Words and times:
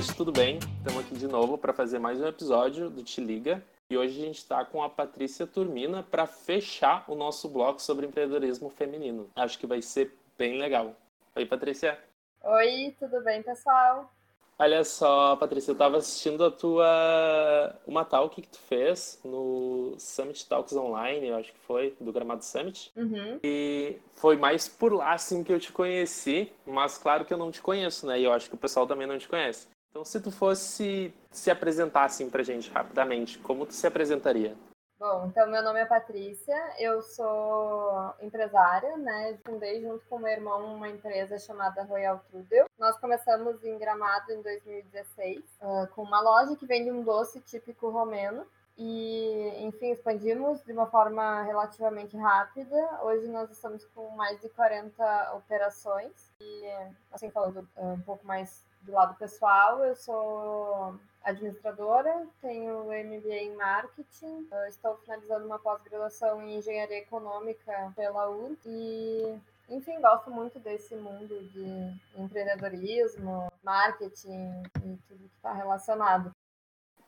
gente, 0.00 0.16
tudo 0.16 0.32
bem? 0.32 0.58
Estamos 0.78 1.00
aqui 1.00 1.14
de 1.14 1.28
novo 1.28 1.58
para 1.58 1.74
fazer 1.74 1.98
mais 1.98 2.18
um 2.18 2.26
episódio 2.26 2.88
do 2.88 3.02
Te 3.02 3.20
Liga. 3.20 3.62
E 3.90 3.98
hoje 3.98 4.18
a 4.18 4.24
gente 4.24 4.38
está 4.38 4.64
com 4.64 4.82
a 4.82 4.88
Patrícia 4.88 5.46
Turmina 5.46 6.02
para 6.02 6.26
fechar 6.26 7.04
o 7.06 7.14
nosso 7.14 7.50
bloco 7.50 7.82
sobre 7.82 8.06
empreendedorismo 8.06 8.70
feminino. 8.70 9.28
Acho 9.36 9.58
que 9.58 9.66
vai 9.66 9.82
ser 9.82 10.14
bem 10.38 10.58
legal. 10.58 10.94
Oi, 11.36 11.44
Patrícia. 11.44 11.98
Oi, 12.42 12.96
tudo 12.98 13.22
bem, 13.22 13.42
pessoal? 13.42 14.10
Olha 14.58 14.84
só, 14.84 15.36
Patrícia, 15.36 15.70
eu 15.70 15.74
estava 15.74 15.98
assistindo 15.98 16.46
a 16.46 16.50
tua 16.50 17.78
uma 17.86 18.02
talk 18.02 18.40
que 18.40 18.48
tu 18.48 18.58
fez 18.58 19.20
no 19.22 19.96
Summit 19.98 20.48
Talks 20.48 20.74
Online, 20.74 21.28
eu 21.28 21.36
acho 21.36 21.52
que 21.52 21.58
foi, 21.60 21.94
do 22.00 22.10
Gramado 22.10 22.44
Summit. 22.44 22.90
Uhum. 22.96 23.38
E 23.44 23.98
foi 24.14 24.38
mais 24.38 24.66
por 24.66 24.94
lá 24.94 25.12
assim 25.12 25.44
que 25.44 25.52
eu 25.52 25.60
te 25.60 25.72
conheci, 25.72 26.50
mas 26.66 26.96
claro 26.96 27.26
que 27.26 27.34
eu 27.34 27.38
não 27.38 27.50
te 27.50 27.60
conheço, 27.60 28.06
né? 28.06 28.18
E 28.18 28.24
eu 28.24 28.32
acho 28.32 28.48
que 28.48 28.54
o 28.54 28.58
pessoal 28.58 28.86
também 28.86 29.06
não 29.06 29.18
te 29.18 29.28
conhece. 29.28 29.68
Então, 29.90 30.04
se 30.04 30.20
tu 30.20 30.30
fosse 30.30 31.12
se 31.30 31.50
apresentar 31.50 32.04
assim 32.04 32.30
pra 32.30 32.44
gente 32.44 32.70
rapidamente, 32.70 33.38
como 33.38 33.66
tu 33.66 33.74
se 33.74 33.86
apresentaria? 33.86 34.56
Bom, 35.00 35.26
então 35.26 35.50
meu 35.50 35.62
nome 35.62 35.80
é 35.80 35.86
Patrícia, 35.86 36.54
eu 36.78 37.00
sou 37.00 38.12
empresária, 38.20 38.98
né? 38.98 39.38
Fundei 39.46 39.80
junto 39.80 40.04
com 40.06 40.18
meu 40.18 40.30
irmão 40.30 40.76
uma 40.76 40.90
empresa 40.90 41.38
chamada 41.38 41.82
Royal 41.84 42.22
Trudel. 42.30 42.66
Nós 42.78 42.98
começamos 42.98 43.64
em 43.64 43.78
Gramado 43.78 44.30
em 44.30 44.42
2016, 44.42 45.38
uh, 45.62 45.86
com 45.94 46.02
uma 46.02 46.20
loja 46.20 46.54
que 46.54 46.66
vende 46.66 46.90
um 46.90 47.02
doce 47.02 47.40
típico 47.40 47.88
romeno. 47.88 48.46
E, 48.76 49.64
enfim, 49.64 49.90
expandimos 49.90 50.62
de 50.64 50.72
uma 50.72 50.86
forma 50.86 51.42
relativamente 51.42 52.16
rápida. 52.16 52.76
Hoje 53.02 53.26
nós 53.26 53.50
estamos 53.50 53.84
com 53.86 54.08
mais 54.10 54.40
de 54.40 54.50
40 54.50 55.34
operações. 55.34 56.30
E, 56.40 56.64
assim, 57.10 57.30
falando 57.30 57.66
um 57.76 58.00
pouco 58.00 58.26
mais 58.26 58.64
do 58.82 58.92
lado 58.92 59.16
pessoal, 59.16 59.84
eu 59.84 59.94
sou 59.94 60.94
administradora, 61.22 62.26
tenho 62.40 62.84
MBA 62.84 63.34
em 63.34 63.54
marketing, 63.54 64.48
estou 64.68 64.96
finalizando 64.98 65.46
uma 65.46 65.58
pós-graduação 65.58 66.42
em 66.42 66.56
engenharia 66.56 66.98
econômica 66.98 67.92
pela 67.94 68.30
URSS 68.30 68.66
e 68.66 69.40
enfim, 69.70 70.00
gosto 70.00 70.30
muito 70.30 70.58
desse 70.58 70.96
mundo 70.96 71.28
de 71.52 72.20
empreendedorismo, 72.20 73.52
marketing 73.62 74.62
e 74.84 74.98
tudo 75.06 75.28
que 75.28 75.36
está 75.36 75.52
relacionado. 75.52 76.32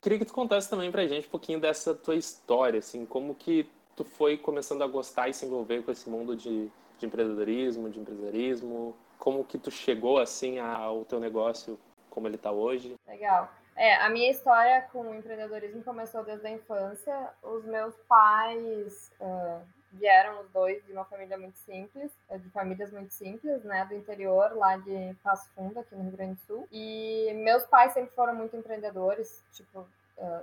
Queria 0.00 0.18
que 0.18 0.24
tu 0.24 0.32
contasse 0.32 0.70
também 0.70 0.90
pra 0.90 1.06
gente 1.06 1.26
um 1.26 1.30
pouquinho 1.30 1.60
dessa 1.60 1.94
tua 1.94 2.14
história, 2.14 2.78
assim, 2.78 3.04
como 3.04 3.34
que 3.34 3.68
tu 3.96 4.04
foi 4.04 4.38
começando 4.38 4.82
a 4.82 4.86
gostar 4.86 5.28
e 5.28 5.34
se 5.34 5.44
envolver 5.44 5.82
com 5.82 5.90
esse 5.90 6.08
mundo 6.08 6.36
de, 6.36 6.70
de 6.98 7.06
empreendedorismo, 7.06 7.90
de 7.90 7.98
empresarismo, 7.98 8.96
como 9.22 9.44
que 9.44 9.56
tu 9.56 9.70
chegou, 9.70 10.18
assim, 10.18 10.58
ao 10.58 11.04
teu 11.04 11.20
negócio 11.20 11.78
como 12.10 12.26
ele 12.26 12.34
está 12.34 12.50
hoje? 12.50 12.96
Legal. 13.06 13.48
É, 13.76 13.94
a 13.94 14.08
minha 14.08 14.28
história 14.28 14.82
com 14.92 15.02
o 15.02 15.14
empreendedorismo 15.14 15.84
começou 15.84 16.24
desde 16.24 16.44
a 16.44 16.50
infância. 16.50 17.30
Os 17.40 17.64
meus 17.64 17.94
pais 18.08 19.12
uh, 19.20 19.62
vieram 19.92 20.40
os 20.40 20.50
dois 20.50 20.84
de 20.84 20.92
uma 20.92 21.04
família 21.04 21.38
muito 21.38 21.56
simples, 21.56 22.10
de 22.36 22.50
famílias 22.50 22.90
muito 22.90 23.14
simples, 23.14 23.62
né, 23.62 23.84
do 23.84 23.94
interior, 23.94 24.56
lá 24.56 24.76
de 24.76 25.14
Passo 25.22 25.48
Fundo, 25.54 25.78
aqui 25.78 25.94
no 25.94 26.02
Rio 26.02 26.16
Grande 26.16 26.34
do 26.34 26.40
Sul. 26.40 26.68
E 26.72 27.32
meus 27.44 27.64
pais 27.66 27.92
sempre 27.92 28.12
foram 28.16 28.34
muito 28.34 28.56
empreendedores, 28.56 29.40
tipo, 29.52 29.86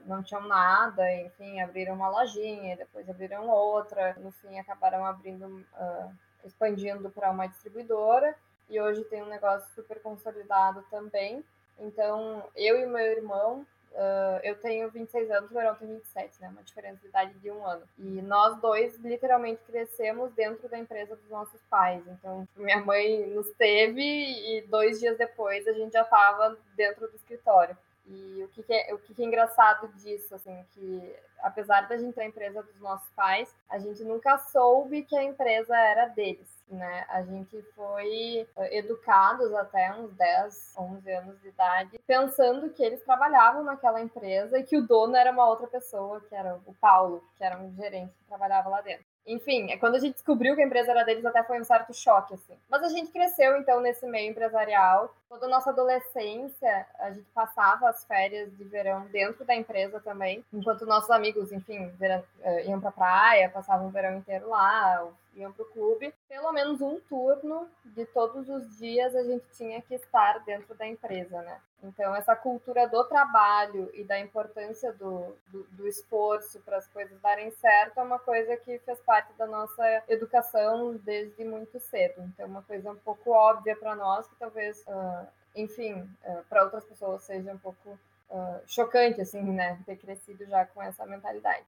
não 0.05 0.23
tinham 0.23 0.47
nada, 0.47 1.13
enfim, 1.15 1.59
abriram 1.59 1.95
uma 1.95 2.07
lojinha, 2.07 2.77
depois 2.77 3.09
abriram 3.09 3.49
outra, 3.49 4.15
no 4.19 4.31
fim 4.31 4.57
acabaram 4.57 5.05
abrindo, 5.05 5.45
uh, 5.47 6.11
expandindo 6.45 7.09
para 7.09 7.29
uma 7.29 7.45
distribuidora. 7.45 8.33
E 8.69 8.79
hoje 8.79 9.03
tem 9.05 9.23
um 9.23 9.27
negócio 9.27 9.67
super 9.73 10.01
consolidado 10.01 10.83
também. 10.89 11.43
Então, 11.79 12.43
eu 12.55 12.79
e 12.79 12.85
meu 12.85 12.99
irmão, 12.99 13.65
uh, 13.91 14.39
eu 14.43 14.55
tenho 14.59 14.89
26 14.89 15.31
anos, 15.31 15.49
o 15.49 15.53
meu 15.53 15.63
irmão 15.63 15.75
tem 15.75 15.87
27, 15.87 16.41
né? 16.41 16.49
Uma 16.49 16.63
diferença 16.63 16.97
de 17.01 17.07
idade 17.07 17.33
de 17.39 17.49
um 17.49 17.65
ano. 17.65 17.83
E 17.97 18.21
nós 18.21 18.59
dois 18.59 18.95
literalmente 18.99 19.61
crescemos 19.65 20.31
dentro 20.33 20.67
da 20.69 20.77
empresa 20.77 21.15
dos 21.15 21.29
nossos 21.29 21.59
pais. 21.69 22.03
Então, 22.07 22.47
minha 22.55 22.79
mãe 22.79 23.25
nos 23.27 23.49
teve 23.51 24.01
e 24.01 24.61
dois 24.67 24.99
dias 24.99 25.17
depois 25.17 25.67
a 25.67 25.73
gente 25.73 25.93
já 25.93 26.01
estava 26.01 26.57
dentro 26.75 27.07
do 27.07 27.15
escritório. 27.15 27.77
E 28.09 28.43
o 28.43 28.47
que, 28.49 28.63
que 28.63 28.73
é, 28.73 28.93
o 28.93 28.97
que, 28.97 29.13
que, 29.13 29.21
é 29.21 29.25
engraçado 29.25 29.87
disso, 29.99 30.33
assim, 30.33 30.65
que 30.73 31.15
apesar 31.41 31.87
da 31.87 31.97
gente 31.97 32.15
ter 32.15 32.21
a 32.21 32.25
empresa 32.25 32.63
dos 32.63 32.79
nossos 32.79 33.09
pais, 33.11 33.53
a 33.69 33.77
gente 33.77 34.03
nunca 34.03 34.37
soube 34.37 35.03
que 35.03 35.15
a 35.15 35.23
empresa 35.23 35.77
era 35.77 36.07
deles 36.07 36.59
né? 36.71 37.05
A 37.09 37.23
gente 37.23 37.61
foi 37.75 38.47
educados 38.71 39.53
até 39.55 39.91
uns 39.93 40.13
10, 40.13 40.73
11 40.77 41.11
anos 41.11 41.41
de 41.41 41.47
idade, 41.49 41.99
pensando 42.05 42.69
que 42.69 42.83
eles 42.83 43.03
trabalhavam 43.03 43.63
naquela 43.63 44.01
empresa 44.01 44.59
e 44.59 44.63
que 44.63 44.77
o 44.77 44.85
dono 44.85 45.15
era 45.15 45.31
uma 45.31 45.47
outra 45.47 45.67
pessoa, 45.67 46.21
que 46.21 46.35
era 46.35 46.59
o 46.65 46.73
Paulo, 46.75 47.23
que 47.37 47.43
era 47.43 47.57
um 47.57 47.73
gerente 47.75 48.13
que 48.13 48.25
trabalhava 48.25 48.69
lá 48.69 48.81
dentro. 48.81 49.05
Enfim, 49.25 49.71
é 49.71 49.77
quando 49.77 49.95
a 49.95 49.99
gente 49.99 50.13
descobriu 50.13 50.55
que 50.55 50.61
a 50.61 50.65
empresa 50.65 50.91
era 50.91 51.03
deles, 51.03 51.25
até 51.25 51.43
foi 51.43 51.59
um 51.61 51.63
certo 51.63 51.93
choque, 51.93 52.33
assim. 52.33 52.57
Mas 52.69 52.81
a 52.83 52.89
gente 52.89 53.11
cresceu, 53.11 53.57
então, 53.57 53.79
nesse 53.79 54.05
meio 54.07 54.31
empresarial. 54.31 55.13
Toda 55.29 55.45
a 55.45 55.49
nossa 55.49 55.69
adolescência, 55.69 56.87
a 56.99 57.11
gente 57.11 57.27
passava 57.35 57.87
as 57.89 58.03
férias 58.05 58.51
de 58.57 58.63
verão 58.63 59.05
dentro 59.11 59.45
da 59.45 59.53
empresa 59.53 59.99
também, 59.99 60.43
enquanto 60.51 60.87
nossos 60.87 61.11
amigos, 61.11 61.51
enfim, 61.51 61.91
eh, 62.01 62.65
iam 62.65 62.79
pra 62.81 62.91
praia, 62.91 63.49
passavam 63.49 63.87
o 63.87 63.91
verão 63.91 64.17
inteiro 64.17 64.49
lá, 64.49 65.07
iam 65.35 65.51
para 65.51 65.63
o 65.63 65.69
clube, 65.69 66.13
pelo 66.27 66.51
menos 66.51 66.81
um 66.81 66.99
turno 67.01 67.69
de 67.85 68.05
todos 68.05 68.49
os 68.49 68.77
dias 68.77 69.15
a 69.15 69.23
gente 69.23 69.45
tinha 69.53 69.81
que 69.81 69.95
estar 69.95 70.39
dentro 70.45 70.75
da 70.75 70.87
empresa, 70.87 71.41
né? 71.41 71.59
Então, 71.81 72.13
essa 72.13 72.35
cultura 72.35 72.87
do 72.87 73.03
trabalho 73.05 73.89
e 73.93 74.03
da 74.03 74.19
importância 74.19 74.91
do, 74.91 75.33
do, 75.47 75.63
do 75.71 75.87
esforço 75.87 76.59
para 76.59 76.77
as 76.77 76.87
coisas 76.87 77.19
darem 77.21 77.51
certo 77.51 77.99
é 77.99 78.03
uma 78.03 78.19
coisa 78.19 78.57
que 78.57 78.79
fez 78.79 78.99
parte 78.99 79.31
da 79.37 79.47
nossa 79.47 80.03
educação 80.09 80.97
desde 80.97 81.43
muito 81.45 81.79
cedo. 81.79 82.21
Então, 82.21 82.45
é 82.45 82.49
uma 82.49 82.61
coisa 82.63 82.91
um 82.91 82.97
pouco 82.97 83.31
óbvia 83.31 83.77
para 83.77 83.95
nós, 83.95 84.27
que 84.27 84.35
talvez, 84.35 84.83
uh, 84.87 85.27
enfim, 85.55 86.01
uh, 86.25 86.43
para 86.49 86.63
outras 86.63 86.83
pessoas 86.83 87.23
seja 87.23 87.53
um 87.53 87.57
pouco 87.57 87.97
uh, 88.29 88.61
chocante, 88.67 89.21
assim, 89.21 89.41
né? 89.41 89.79
Ter 89.85 89.95
crescido 89.95 90.45
já 90.45 90.65
com 90.65 90.83
essa 90.83 91.05
mentalidade. 91.05 91.65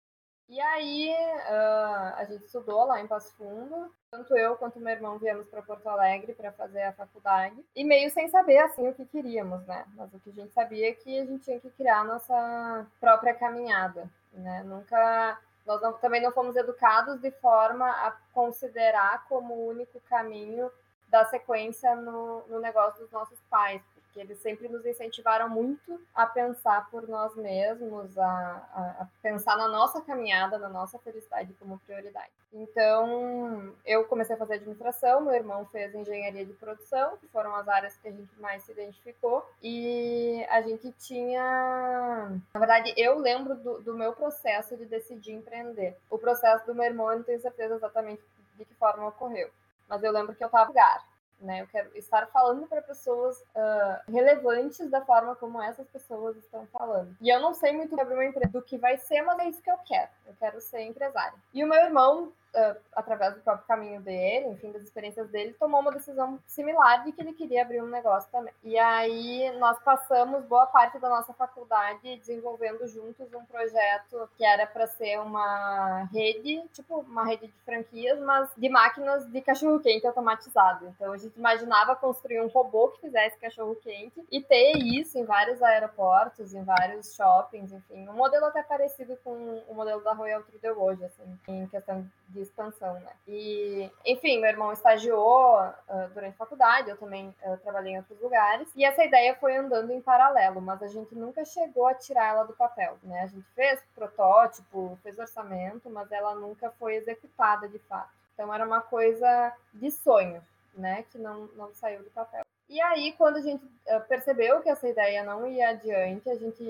E 0.52 0.60
aí 0.60 1.10
uh, 1.10 2.14
a 2.18 2.26
gente 2.26 2.44
estudou 2.44 2.84
lá 2.84 3.00
em 3.00 3.08
Passo 3.08 3.34
Fundo. 3.38 3.90
Tanto 4.12 4.36
eu 4.36 4.58
quanto 4.58 4.82
meu 4.82 4.92
irmão 4.92 5.18
viemos 5.18 5.48
para 5.48 5.62
Porto 5.62 5.88
Alegre 5.88 6.34
para 6.34 6.52
fazer 6.52 6.82
a 6.82 6.92
faculdade. 6.92 7.56
E 7.74 7.86
meio 7.86 8.12
sem 8.12 8.28
saber 8.28 8.58
assim 8.58 8.86
o 8.90 8.94
que 8.94 9.06
queríamos, 9.06 9.66
né? 9.66 9.86
Mas 9.96 10.14
o 10.14 10.20
que 10.20 10.30
a 10.30 10.34
gente 10.34 10.52
sabia 10.52 10.90
é 10.90 10.94
que 10.94 11.22
a 11.22 11.26
gente 11.26 11.46
tinha 11.46 11.58
que 11.58 11.70
criar 11.70 12.02
a 12.02 12.04
nossa 12.04 12.86
própria 13.00 13.34
caminhada, 13.34 14.10
né? 14.34 14.62
Nunca 14.64 15.40
nós 15.66 15.82
não, 15.82 15.94
também 15.94 16.22
não 16.22 16.34
fomos 16.34 16.58
educados 16.58 17.22
de 17.22 17.32
forma 17.32 17.90
a 17.90 18.12
considerar 18.34 19.26
como 19.30 19.54
o 19.54 19.68
único 19.70 20.02
caminho 20.02 20.70
da 21.08 21.24
sequência 21.24 21.96
no, 21.96 22.46
no 22.48 22.60
negócio 22.60 23.00
dos 23.00 23.12
nossos 23.12 23.40
pais, 23.50 23.82
que 24.14 24.20
eles 24.20 24.40
sempre 24.40 24.68
nos 24.68 24.86
incentivaram 24.86 25.50
muito 25.50 26.00
a 26.14 26.26
pensar 26.26 26.90
por 26.90 27.08
nós 27.08 27.36
mesmos, 27.36 28.18
a, 28.18 28.26
a, 28.26 28.82
a, 29.04 29.08
pensar 29.22 29.58
na 29.58 29.68
nossa 29.68 30.02
caminhada, 30.02 30.58
na 30.58 30.70
nossa 30.70 31.00
felicidade 31.00 31.54
como 31.60 31.80
prioridade. 31.80 32.32
Então, 32.54 33.74
eu 33.86 34.04
comecei 34.06 34.36
a 34.36 34.40
fazer 34.40 34.56
administração, 34.56 35.22
meu 35.22 35.34
irmão 35.34 35.66
fez 35.68 35.96
engenharia 35.96 36.46
de 36.46 36.54
produção, 36.54 37.18
que 37.18 37.28
foram 37.28 37.56
as 37.56 37.68
áreas 37.68 37.96
que 37.98 38.08
a 38.08 38.12
gente 38.12 38.40
mais 38.40 38.64
se 38.64 38.72
identificou, 38.74 39.46
e 39.64 40.46
a 40.50 40.62
gente 40.62 40.92
tinha. 41.00 42.30
Na 42.54 42.60
verdade, 42.60 42.94
eu 42.98 43.18
lembro 43.18 43.56
do, 43.56 43.82
do 43.82 43.94
meu 43.96 44.14
processo 44.14 44.76
de 44.76 44.86
decidir 44.86 45.34
empreender. 45.34 45.98
O 46.10 46.18
processo 46.18 46.66
do 46.66 46.76
meu 46.76 46.86
irmão, 46.86 47.10
eu 47.12 47.18
não 47.20 47.24
tenho 47.24 47.40
certeza 47.40 47.76
exatamente 47.76 48.22
de 48.58 48.66
que 48.66 48.74
forma 48.76 49.08
ocorreu 49.08 49.50
mas 49.92 50.02
eu 50.04 50.12
lembro 50.14 50.34
que 50.34 50.42
eu 50.42 50.48
estava 50.48 50.70
lugar 50.70 51.06
né? 51.42 51.62
Eu 51.62 51.68
quero 51.68 51.96
estar 51.98 52.28
falando 52.28 52.68
para 52.68 52.82
pessoas 52.82 53.40
uh, 53.56 54.12
relevantes 54.12 54.90
da 54.90 55.02
forma 55.02 55.36
como 55.36 55.62
essas 55.62 55.88
pessoas 55.88 56.38
estão 56.38 56.66
falando. 56.68 57.16
E 57.20 57.30
eu 57.30 57.40
não 57.40 57.54
sei 57.54 57.72
muito 57.72 57.96
sobre 57.96 58.14
uma 58.14 58.26
empresa 58.26 58.52
do 58.52 58.62
que 58.62 58.78
vai 58.78 58.98
ser, 58.98 59.22
mas 59.22 59.40
é 59.40 59.50
isso 59.50 59.62
que 59.62 59.72
eu 59.72 59.78
quero. 59.80 60.10
Eu 60.28 60.34
quero 60.40 60.62
ser 60.62 60.82
empresária. 60.82 61.38
E 61.54 61.64
o 61.64 61.68
meu 61.68 61.80
irmão 61.80 62.32
uh, 62.56 62.80
através 62.94 63.36
do 63.36 63.42
próprio 63.42 63.68
caminho 63.68 64.02
dele, 64.02 64.48
enfim, 64.48 64.72
das 64.72 64.84
experiências 64.84 65.30
dele, 65.30 65.56
tomou 65.60 65.82
uma 65.82 65.92
decisão 65.92 66.40
similar 66.46 67.04
de 67.04 67.12
que 67.12 67.22
ele 67.22 67.34
queria 67.34 67.62
abrir 67.62 67.82
um 67.82 67.88
negócio 67.88 68.30
também. 68.32 68.54
E 68.64 68.78
aí 68.78 69.52
nós 69.58 69.80
passamos 69.80 70.44
boa 70.46 70.66
parte 70.68 71.00
da 71.00 71.10
nossa 71.10 71.34
faculdade 71.34 72.18
desenvolvendo 72.18 72.88
juntos 72.88 73.34
um 73.34 73.46
projeto 73.46 74.30
que 74.38 74.46
era 74.46 74.66
para 74.68 74.88
ser 74.88 75.20
uma 75.20 76.04
rede, 76.12 76.64
tipo 76.74 77.00
uma 77.00 77.26
rede 77.26 77.48
de 77.48 77.54
franquias, 77.64 78.20
mas 78.20 78.50
de 78.58 78.70
máquinas 78.70 79.26
de 79.30 79.42
cachorro-quente 79.42 80.06
automatizado. 80.06 80.88
Então 80.88 81.14
a 81.14 81.18
gente 81.18 81.38
imaginava 81.38 81.96
construir 81.96 82.42
um 82.42 82.48
robô 82.48 82.90
que 82.90 83.02
fizesse 83.02 83.38
cachorro-quente 83.38 84.24
e 84.32 84.42
ter 84.42 84.78
isso 84.78 85.18
em 85.18 85.26
vários 85.26 85.62
aeroportos, 85.62 86.54
em 86.54 86.64
vários 86.64 87.16
shoppings, 87.16 87.72
enfim, 87.72 88.08
um 88.08 88.14
modelo 88.14 88.46
até 88.46 88.64
parecido 88.64 89.18
com 89.24 89.62
o 89.68 89.74
modelo 89.74 90.02
da 90.02 90.14
Royal 90.14 90.44
Trudel 90.44 90.82
hoje, 90.82 91.04
assim, 91.06 91.40
em 91.48 91.68
questão 91.68 92.06
de 92.30 92.41
de 92.42 92.50
expansão, 92.50 92.94
né? 92.96 93.12
E, 93.28 93.90
enfim, 94.06 94.40
meu 94.40 94.50
irmão 94.50 94.74
estagiou 94.74 95.60
uh, 95.60 96.10
durante 96.14 96.34
a 96.34 96.38
faculdade, 96.38 96.90
eu 96.90 96.98
também 96.98 97.34
uh, 97.44 97.58
trabalhei 97.58 97.94
em 97.94 97.98
outros 97.98 98.20
lugares, 98.20 98.68
e 98.76 98.84
essa 98.84 99.04
ideia 99.04 99.36
foi 99.36 99.56
andando 99.56 99.92
em 99.92 100.02
paralelo, 100.02 100.60
mas 100.62 100.82
a 100.82 100.88
gente 100.88 101.14
nunca 101.16 101.46
chegou 101.46 101.88
a 101.88 101.94
tirar 101.94 102.30
ela 102.30 102.44
do 102.44 102.54
papel, 102.54 102.98
né? 103.04 103.22
A 103.24 103.28
gente 103.28 103.46
fez 103.54 103.82
protótipo, 103.94 104.98
fez 105.04 105.18
orçamento, 105.20 105.90
mas 105.90 106.12
ela 106.12 106.34
nunca 106.36 106.72
foi 106.72 106.96
executada 106.96 107.68
de 107.68 107.80
fato. 107.80 108.10
Então 108.34 108.54
era 108.54 108.66
uma 108.66 108.82
coisa 108.82 109.54
de 109.74 109.92
sonho, 109.92 110.42
né? 110.74 111.06
Que 111.12 111.18
não, 111.18 111.48
não 111.56 111.74
saiu 111.74 112.04
do 112.04 112.10
papel. 112.10 112.42
E 112.68 112.82
aí, 112.82 113.14
quando 113.18 113.38
a 113.38 113.42
gente 113.42 113.64
uh, 113.64 114.02
percebeu 114.08 114.62
que 114.62 114.70
essa 114.70 114.88
ideia 114.88 115.24
não 115.24 115.46
ia 115.46 115.70
adiante, 115.70 116.30
a 116.30 116.36
gente 116.36 116.64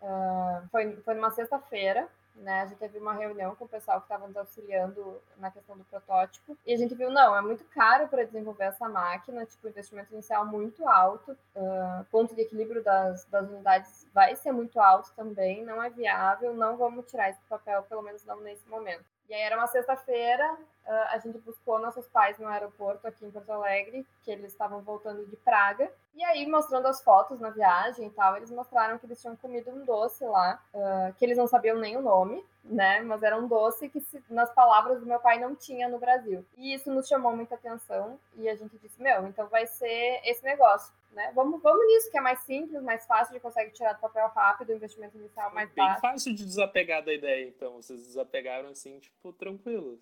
uh, 0.00 0.68
foi, 0.70 0.96
foi 1.04 1.14
numa 1.14 1.30
sexta-feira, 1.30 2.08
né? 2.38 2.62
A 2.62 2.66
gente 2.66 2.78
teve 2.78 2.98
uma 2.98 3.14
reunião 3.14 3.54
com 3.54 3.64
o 3.64 3.68
pessoal 3.68 3.98
que 4.00 4.06
estava 4.06 4.26
nos 4.26 4.36
auxiliando 4.36 5.20
na 5.36 5.50
questão 5.50 5.76
do 5.76 5.84
protótipo. 5.84 6.56
E 6.66 6.72
a 6.72 6.76
gente 6.76 6.94
viu, 6.94 7.10
não, 7.10 7.36
é 7.36 7.40
muito 7.40 7.64
caro 7.66 8.08
para 8.08 8.24
desenvolver 8.24 8.64
essa 8.64 8.88
máquina, 8.88 9.44
tipo, 9.44 9.68
investimento 9.68 10.12
inicial 10.12 10.46
muito 10.46 10.86
alto, 10.88 11.32
uh, 11.32 12.04
ponto 12.10 12.34
de 12.34 12.42
equilíbrio 12.42 12.82
das, 12.82 13.24
das 13.26 13.48
unidades 13.48 14.06
vai 14.12 14.34
ser 14.36 14.52
muito 14.52 14.80
alto 14.80 15.12
também, 15.14 15.64
não 15.64 15.82
é 15.82 15.90
viável, 15.90 16.54
não 16.54 16.76
vamos 16.76 17.06
tirar 17.06 17.30
esse 17.30 17.40
papel, 17.48 17.82
pelo 17.82 18.02
menos 18.02 18.24
não 18.24 18.40
nesse 18.40 18.68
momento. 18.68 19.04
E 19.28 19.34
aí 19.34 19.42
era 19.42 19.56
uma 19.56 19.66
sexta-feira, 19.66 20.56
a 20.92 21.18
gente 21.18 21.38
buscou 21.38 21.78
nossos 21.78 22.06
pais 22.08 22.38
no 22.38 22.46
aeroporto 22.46 23.06
aqui 23.06 23.24
em 23.24 23.30
Porto 23.30 23.50
Alegre, 23.50 24.06
que 24.22 24.30
eles 24.30 24.52
estavam 24.52 24.80
voltando 24.80 25.26
de 25.26 25.36
Praga. 25.36 25.90
E 26.14 26.24
aí, 26.24 26.46
mostrando 26.46 26.86
as 26.86 27.02
fotos 27.02 27.38
na 27.38 27.50
viagem 27.50 28.06
e 28.06 28.10
tal, 28.10 28.36
eles 28.36 28.50
mostraram 28.50 28.98
que 28.98 29.06
eles 29.06 29.20
tinham 29.20 29.36
comido 29.36 29.70
um 29.70 29.84
doce 29.84 30.24
lá, 30.24 30.62
uh, 30.74 31.12
que 31.14 31.24
eles 31.24 31.38
não 31.38 31.46
sabiam 31.46 31.78
nem 31.78 31.96
o 31.96 32.02
nome, 32.02 32.44
né? 32.64 33.00
Mas 33.00 33.22
era 33.22 33.36
um 33.36 33.46
doce 33.46 33.88
que, 33.88 34.00
se, 34.00 34.22
nas 34.28 34.52
palavras 34.52 35.00
do 35.00 35.06
meu 35.06 35.20
pai, 35.20 35.38
não 35.38 35.54
tinha 35.54 35.88
no 35.88 35.98
Brasil. 35.98 36.44
E 36.56 36.74
isso 36.74 36.90
nos 36.90 37.06
chamou 37.06 37.36
muita 37.36 37.54
atenção 37.54 38.18
e 38.36 38.48
a 38.48 38.56
gente 38.56 38.76
disse: 38.78 39.00
meu, 39.00 39.26
então 39.28 39.46
vai 39.48 39.66
ser 39.66 40.20
esse 40.24 40.42
negócio 40.42 40.92
né? 41.12 41.32
Vamos, 41.34 41.60
vamos 41.62 41.86
nisso, 41.86 42.10
que 42.10 42.18
é 42.18 42.20
mais 42.20 42.40
simples, 42.40 42.82
mais 42.82 43.04
fácil, 43.06 43.34
de 43.34 43.40
consegue 43.40 43.72
tirar 43.72 43.94
do 43.94 44.00
papel 44.00 44.28
rápido, 44.28 44.70
o 44.70 44.76
investimento 44.76 45.16
inicial 45.16 45.52
mais 45.52 45.68
Bem 45.72 45.84
baixo. 45.84 46.00
fácil 46.00 46.34
de 46.34 46.44
desapegar 46.44 47.04
da 47.04 47.12
ideia, 47.12 47.48
então. 47.48 47.74
Vocês 47.74 48.06
desapegaram 48.06 48.68
assim, 48.68 48.98
tipo, 49.00 49.32
tranquilos. 49.32 49.98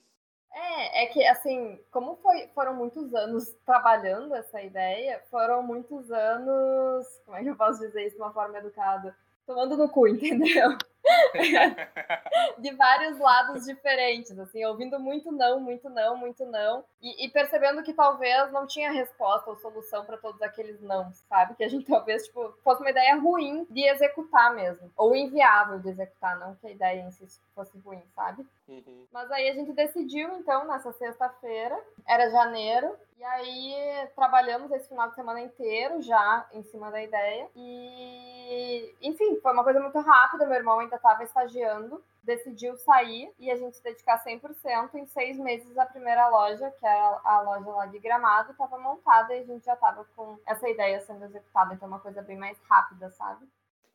É, 0.56 1.02
é 1.02 1.06
que 1.08 1.22
assim, 1.26 1.78
como 1.90 2.16
foi, 2.16 2.48
foram 2.54 2.74
muitos 2.74 3.14
anos 3.14 3.54
trabalhando 3.66 4.34
essa 4.34 4.62
ideia, 4.62 5.22
foram 5.30 5.62
muitos 5.62 6.10
anos, 6.10 7.06
como 7.26 7.36
é 7.36 7.42
que 7.42 7.50
eu 7.50 7.56
posso 7.56 7.78
dizer 7.80 8.06
isso 8.06 8.16
de 8.16 8.22
uma 8.22 8.32
forma 8.32 8.56
educada? 8.56 9.14
Tomando 9.46 9.76
no 9.76 9.86
cu, 9.86 10.08
entendeu? 10.08 10.78
de 12.58 12.74
vários 12.74 13.18
lados 13.18 13.64
diferentes, 13.64 14.38
assim, 14.38 14.64
ouvindo 14.64 14.98
muito 14.98 15.30
não, 15.30 15.60
muito 15.60 15.88
não, 15.88 16.16
muito 16.16 16.44
não, 16.44 16.84
e, 17.00 17.26
e 17.26 17.30
percebendo 17.30 17.82
que 17.82 17.92
talvez 17.92 18.50
não 18.52 18.66
tinha 18.66 18.90
resposta 18.90 19.50
ou 19.50 19.56
solução 19.56 20.04
para 20.04 20.16
todos 20.16 20.40
aqueles 20.42 20.80
não, 20.80 21.12
sabe? 21.28 21.54
Que 21.54 21.64
a 21.64 21.68
gente 21.68 21.86
talvez, 21.90 22.24
tipo, 22.26 22.52
fosse 22.62 22.80
uma 22.80 22.90
ideia 22.90 23.16
ruim 23.16 23.66
de 23.70 23.86
executar 23.88 24.54
mesmo, 24.54 24.90
ou 24.96 25.14
inviável 25.14 25.78
de 25.78 25.88
executar, 25.88 26.38
não 26.38 26.54
que 26.56 26.66
a 26.66 26.70
ideia 26.70 27.02
em 27.02 27.10
si 27.10 27.26
fosse 27.54 27.78
ruim, 27.78 28.02
sabe? 28.14 28.46
Uhum. 28.68 29.06
Mas 29.12 29.30
aí 29.30 29.48
a 29.48 29.54
gente 29.54 29.72
decidiu, 29.72 30.28
então, 30.38 30.66
nessa 30.66 30.92
sexta-feira, 30.92 31.78
era 32.06 32.30
janeiro, 32.30 32.96
e 33.18 33.24
aí 33.24 34.08
trabalhamos 34.14 34.70
esse 34.72 34.88
final 34.88 35.08
de 35.08 35.14
semana 35.14 35.40
inteiro 35.40 36.02
já 36.02 36.46
em 36.52 36.62
cima 36.64 36.90
da 36.90 37.02
ideia. 37.02 37.48
E, 37.56 38.94
enfim, 39.00 39.40
foi 39.40 39.52
uma 39.52 39.64
coisa 39.64 39.80
muito 39.80 39.98
rápida. 39.98 40.44
Meu 40.44 40.56
irmão 40.56 40.82
ainda 40.86 40.96
estava 40.96 41.22
estagiando, 41.22 42.02
decidiu 42.22 42.76
sair 42.76 43.32
e 43.38 43.50
a 43.50 43.56
gente 43.56 43.76
se 43.76 43.82
dedicar 43.82 44.22
100%. 44.24 44.94
Em 44.94 45.06
seis 45.06 45.38
meses, 45.38 45.76
a 45.76 45.86
primeira 45.86 46.28
loja, 46.28 46.70
que 46.70 46.86
era 46.86 47.20
a 47.24 47.40
loja 47.40 47.70
lá 47.70 47.86
de 47.86 47.98
Gramado, 47.98 48.52
estava 48.52 48.78
montada 48.78 49.34
e 49.34 49.40
a 49.40 49.44
gente 49.44 49.64
já 49.64 49.74
estava 49.74 50.04
com 50.16 50.38
essa 50.46 50.68
ideia 50.68 51.00
sendo 51.00 51.24
executada. 51.24 51.74
Então, 51.74 51.86
é 51.86 51.90
uma 51.90 52.00
coisa 52.00 52.22
bem 52.22 52.36
mais 52.36 52.58
rápida, 52.68 53.10
sabe? 53.10 53.46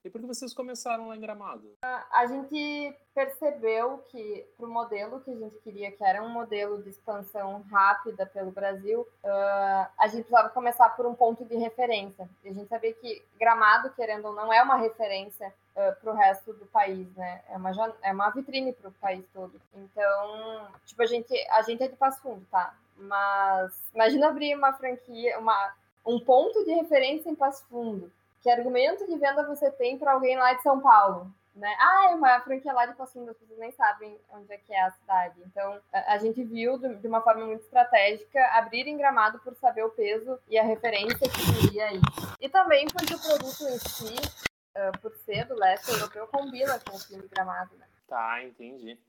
E 0.04 0.10
por 0.10 0.20
que 0.20 0.26
vocês 0.26 0.52
começaram 0.52 1.08
lá 1.08 1.16
em 1.16 1.20
Gramado? 1.20 1.78
A 2.12 2.26
gente 2.26 2.98
percebeu 3.14 4.00
que, 4.10 4.48
para 4.58 4.66
o 4.66 4.70
modelo 4.70 5.22
que 5.22 5.30
a 5.30 5.36
gente 5.36 5.56
queria, 5.60 5.92
que 5.92 6.04
era 6.04 6.24
um 6.24 6.30
modelo 6.30 6.82
de 6.82 6.90
expansão 6.90 7.64
rápida 7.72 8.26
pelo 8.26 8.50
Brasil, 8.50 9.02
uh, 9.02 9.88
a 9.98 10.08
gente 10.08 10.24
precisava 10.24 10.50
começar 10.50 10.90
por 10.96 11.06
um 11.06 11.14
ponto 11.14 11.46
de 11.46 11.56
referência. 11.56 12.28
E 12.44 12.50
a 12.50 12.54
gente 12.54 12.68
sabia 12.68 12.94
que 12.94 13.24
Gramado, 13.40 13.92
querendo 13.92 14.26
ou 14.26 14.34
não, 14.34 14.52
é 14.52 14.64
uma 14.64 14.78
referência 14.78 15.54
uh, 15.76 15.96
para 16.02 16.12
o 16.12 16.16
resto 16.16 16.54
do 16.54 16.66
país, 16.66 17.08
né? 17.16 17.42
É 17.50 17.58
uma, 17.58 17.72
é 18.02 18.12
uma 18.12 18.30
vitrine 18.30 18.74
para 18.74 18.90
o 18.90 18.94
país 18.94 19.26
todo. 19.34 19.60
Então, 19.74 20.68
tipo, 20.86 21.02
a 21.02 21.06
gente, 21.06 21.34
a 21.50 21.62
gente 21.62 21.84
é 21.84 21.88
de 21.88 21.96
Passo 21.96 22.22
Fundo, 22.22 22.46
tá? 22.52 22.74
Mas 22.98 23.74
imagina 23.94 24.28
abrir 24.28 24.56
uma 24.56 24.74
franquia, 24.74 25.40
uma, 25.40 25.74
um 26.06 26.20
ponto 26.20 26.64
de 26.64 26.72
referência 26.74 27.30
em 27.30 27.36
Passo 27.36 27.66
Fundo 27.68 28.12
que 28.42 28.50
argumento 28.50 29.06
de 29.06 29.18
venda 29.18 29.46
você 29.46 29.70
tem 29.72 29.98
para 29.98 30.14
alguém 30.14 30.36
lá 30.38 30.54
de 30.54 30.64
São 30.64 30.80
Paulo? 30.80 31.32
Né? 31.56 31.74
Ah, 31.80 32.12
é 32.12 32.16
uma 32.16 32.40
franquia 32.40 32.72
lá 32.72 32.86
de 32.86 32.96
Passo 32.96 33.14
Fundo, 33.14 33.32
as 33.32 33.38
pessoas 33.38 33.60
nem 33.60 33.72
sabem 33.74 34.18
onde 34.32 34.52
é 34.54 34.58
que 34.58 34.74
é 34.74 34.82
a 34.82 34.92
cidade. 34.92 35.36
Então, 35.46 35.80
a, 35.92 36.14
a 36.14 36.18
gente 36.18 36.44
viu 36.44 36.78
de 36.78 37.08
uma 37.08 37.22
forma 37.22 37.46
muito 37.46 37.62
estratégica 37.62 38.40
abrir 38.54 38.88
em 38.88 38.98
Gramado 38.98 39.38
por 39.40 39.54
saber 39.56 39.84
o 39.84 39.90
peso 39.90 40.40
e 40.50 40.58
a 40.58 40.64
referência 40.64 41.30
que 41.30 41.66
iria 41.66 41.88
aí. 41.88 42.02
E 42.40 42.48
também 42.50 42.88
porque 42.88 43.14
o 43.14 43.20
produto 43.20 43.64
em 43.64 43.80
si, 43.80 44.16
uh, 44.76 45.00
por 45.00 45.16
ser 45.16 45.46
do 45.46 45.56
leste 45.56 45.90
europeu, 45.92 46.28
combina 46.28 46.80
com 46.80 46.96
o 46.96 47.00
filme 47.00 47.28
Gramado, 47.28 47.76
né? 47.78 47.88
Tá, 48.08 48.44
entendi. 48.44 49.00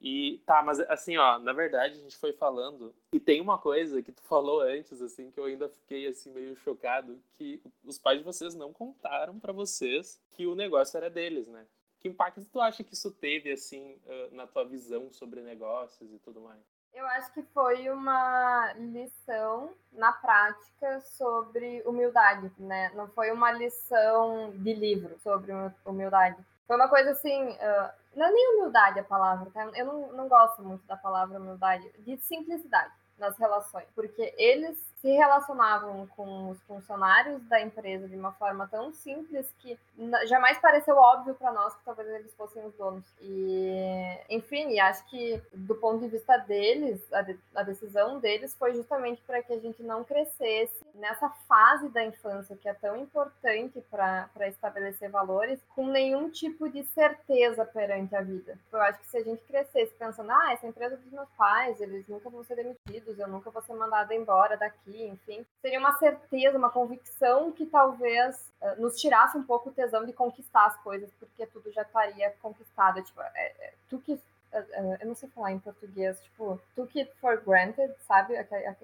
E 0.00 0.40
tá, 0.46 0.62
mas 0.62 0.78
assim, 0.80 1.16
ó, 1.16 1.38
na 1.40 1.52
verdade 1.52 1.94
a 1.94 2.02
gente 2.02 2.16
foi 2.16 2.32
falando 2.32 2.94
e 3.12 3.18
tem 3.18 3.40
uma 3.40 3.58
coisa 3.58 4.00
que 4.00 4.12
tu 4.12 4.22
falou 4.22 4.60
antes, 4.60 5.02
assim, 5.02 5.30
que 5.30 5.40
eu 5.40 5.44
ainda 5.44 5.68
fiquei 5.68 6.06
assim 6.06 6.32
meio 6.32 6.54
chocado, 6.56 7.20
que 7.36 7.60
os 7.84 7.98
pais 7.98 8.18
de 8.18 8.24
vocês 8.24 8.54
não 8.54 8.72
contaram 8.72 9.40
para 9.40 9.52
vocês 9.52 10.20
que 10.30 10.46
o 10.46 10.54
negócio 10.54 10.96
era 10.96 11.10
deles, 11.10 11.48
né? 11.48 11.66
Que 11.98 12.08
impacto 12.08 12.44
tu 12.44 12.60
acha 12.60 12.84
que 12.84 12.94
isso 12.94 13.10
teve 13.10 13.50
assim 13.50 13.98
na 14.30 14.46
tua 14.46 14.64
visão 14.64 15.10
sobre 15.10 15.40
negócios 15.40 16.12
e 16.12 16.18
tudo 16.20 16.40
mais? 16.40 16.77
Eu 16.98 17.06
acho 17.06 17.32
que 17.32 17.42
foi 17.54 17.88
uma 17.90 18.72
lição 18.72 19.70
na 19.92 20.10
prática 20.10 21.00
sobre 21.02 21.80
humildade, 21.86 22.50
né? 22.58 22.90
Não 22.92 23.06
foi 23.06 23.30
uma 23.30 23.52
lição 23.52 24.50
de 24.56 24.74
livro 24.74 25.16
sobre 25.20 25.52
humildade. 25.86 26.44
Foi 26.66 26.74
uma 26.74 26.88
coisa 26.88 27.12
assim, 27.12 27.50
uh, 27.50 27.90
não 28.16 28.26
é 28.26 28.32
nem 28.32 28.56
humildade 28.56 28.98
a 28.98 29.04
palavra, 29.04 29.48
tá? 29.52 29.70
Eu 29.76 29.86
não, 29.86 30.12
não 30.12 30.28
gosto 30.28 30.60
muito 30.60 30.84
da 30.88 30.96
palavra 30.96 31.38
humildade, 31.38 31.88
de 32.00 32.16
simplicidade 32.16 32.92
nas 33.16 33.38
relações, 33.38 33.86
porque 33.94 34.34
eles 34.36 34.76
se 35.00 35.08
relacionavam 35.08 36.06
com 36.08 36.50
os 36.50 36.60
funcionários 36.62 37.40
da 37.48 37.60
empresa 37.60 38.08
de 38.08 38.16
uma 38.16 38.32
forma 38.32 38.66
tão 38.66 38.92
simples 38.92 39.48
que 39.60 39.78
jamais 40.26 40.58
pareceu 40.58 40.96
óbvio 40.96 41.34
para 41.34 41.52
nós 41.52 41.74
que 41.74 41.84
talvez 41.84 42.08
eles 42.08 42.34
fossem 42.34 42.64
os 42.66 42.74
donos. 42.74 43.04
E, 43.20 44.18
enfim, 44.28 44.78
acho 44.80 45.04
que 45.06 45.40
do 45.52 45.74
ponto 45.76 46.00
de 46.00 46.08
vista 46.08 46.36
deles, 46.38 47.00
a, 47.12 47.22
de, 47.22 47.38
a 47.54 47.62
decisão 47.62 48.18
deles 48.18 48.54
foi 48.54 48.74
justamente 48.74 49.22
para 49.22 49.42
que 49.42 49.52
a 49.52 49.58
gente 49.58 49.82
não 49.82 50.02
crescesse 50.02 50.84
nessa 50.94 51.28
fase 51.48 51.88
da 51.90 52.04
infância 52.04 52.56
que 52.56 52.68
é 52.68 52.74
tão 52.74 52.96
importante 52.96 53.80
para 53.90 54.48
estabelecer 54.48 55.10
valores, 55.10 55.60
com 55.74 55.86
nenhum 55.86 56.28
tipo 56.28 56.68
de 56.68 56.82
certeza 56.84 57.64
perante 57.64 58.16
a 58.16 58.22
vida. 58.22 58.58
Eu 58.72 58.80
acho 58.82 58.98
que 58.98 59.06
se 59.06 59.16
a 59.16 59.22
gente 59.22 59.42
crescesse 59.44 59.94
pensando, 59.94 60.32
ah, 60.32 60.52
essa 60.52 60.66
empresa 60.66 60.94
é 60.94 60.98
dos 60.98 61.12
meus 61.12 61.28
pais, 61.30 61.80
eles 61.80 62.06
nunca 62.08 62.28
vão 62.28 62.42
ser 62.42 62.56
demitidos, 62.56 63.18
eu 63.18 63.28
nunca 63.28 63.50
vou 63.50 63.62
ser 63.62 63.74
mandada 63.74 64.14
embora 64.14 64.56
daqui, 64.56 64.87
enfim, 64.96 65.44
seria 65.60 65.78
uma 65.78 65.92
certeza, 65.98 66.58
uma 66.58 66.70
convicção 66.70 67.52
que 67.52 67.66
talvez 67.66 68.52
uh, 68.60 68.80
nos 68.80 69.00
tirasse 69.00 69.36
um 69.36 69.42
pouco 69.42 69.70
o 69.70 69.72
tesão 69.72 70.04
de 70.04 70.12
conquistar 70.12 70.66
as 70.66 70.76
coisas, 70.82 71.10
porque 71.18 71.46
tudo 71.46 71.70
já 71.72 71.82
estaria 71.82 72.30
conquistado. 72.42 73.02
Tipo, 73.02 73.20
é, 73.20 73.54
é, 73.60 73.74
tu 73.88 73.98
que 73.98 74.20
Uh, 74.50 74.96
eu 75.02 75.08
não 75.08 75.14
sei 75.14 75.28
falar 75.28 75.52
em 75.52 75.58
português, 75.58 76.18
tipo, 76.22 76.58
took 76.74 76.98
it 76.98 77.14
for 77.20 77.38
granted, 77.42 77.94
sabe? 78.06 78.32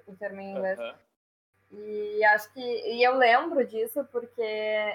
O 0.06 0.14
termo 0.14 0.38
em 0.38 0.50
inglês. 0.50 0.78
Uh 0.78 0.82
-huh. 0.82 0.94
E 1.72 2.24
acho 2.26 2.52
que. 2.52 2.60
E 2.60 3.02
eu 3.02 3.16
lembro 3.16 3.66
disso 3.66 4.04
porque 4.12 4.42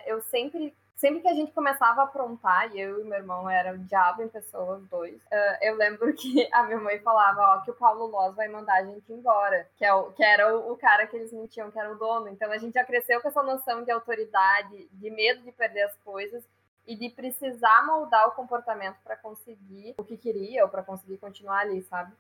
eu 0.06 0.22
sempre. 0.22 0.76
Sempre 1.00 1.22
que 1.22 1.30
a 1.30 1.34
gente 1.34 1.54
começava 1.54 2.02
a 2.02 2.04
aprontar, 2.04 2.76
e 2.76 2.82
eu 2.82 3.00
e 3.00 3.06
meu 3.06 3.20
irmão 3.20 3.50
era 3.50 3.74
o 3.74 3.78
diabo 3.78 4.22
em 4.22 4.28
pessoa, 4.28 4.76
os 4.76 4.88
dois, 4.90 5.16
uh, 5.28 5.58
eu 5.62 5.78
lembro 5.78 6.14
que 6.14 6.46
a 6.52 6.64
minha 6.64 6.78
mãe 6.78 7.00
falava, 7.00 7.42
ó, 7.42 7.62
que 7.62 7.72
o 7.72 7.74
Paulo 7.74 8.08
Loz 8.08 8.36
vai 8.36 8.50
mandar 8.50 8.82
a 8.82 8.84
gente 8.84 9.14
embora, 9.14 9.66
que, 9.78 9.86
é 9.86 9.94
o, 9.94 10.12
que 10.12 10.22
era 10.22 10.54
o, 10.54 10.74
o 10.74 10.76
cara 10.76 11.08
que 11.08 11.16
eles 11.16 11.32
mentiam 11.32 11.72
que 11.72 11.80
era 11.80 11.90
o 11.90 11.98
dono. 11.98 12.28
Então 12.28 12.52
a 12.52 12.58
gente 12.58 12.74
já 12.74 12.84
cresceu 12.84 13.22
com 13.22 13.30
essa 13.30 13.42
noção 13.42 13.82
de 13.82 13.92
autoridade, 13.92 14.90
de 14.92 15.10
medo 15.10 15.42
de 15.42 15.54
perder 15.54 15.84
as 15.84 15.98
coisas, 16.00 16.44
e 16.86 16.98
de 16.98 17.10
precisar 17.10 17.86
moldar 17.86 18.28
o 18.28 18.32
comportamento 18.32 18.98
para 19.02 19.16
conseguir 19.16 19.96
o 19.98 20.04
que 20.04 20.18
queria 20.18 20.64
ou 20.64 20.70
para 20.70 20.84
conseguir 20.84 21.18
continuar 21.18 21.60
ali, 21.60 21.82
sabe? 21.84 22.12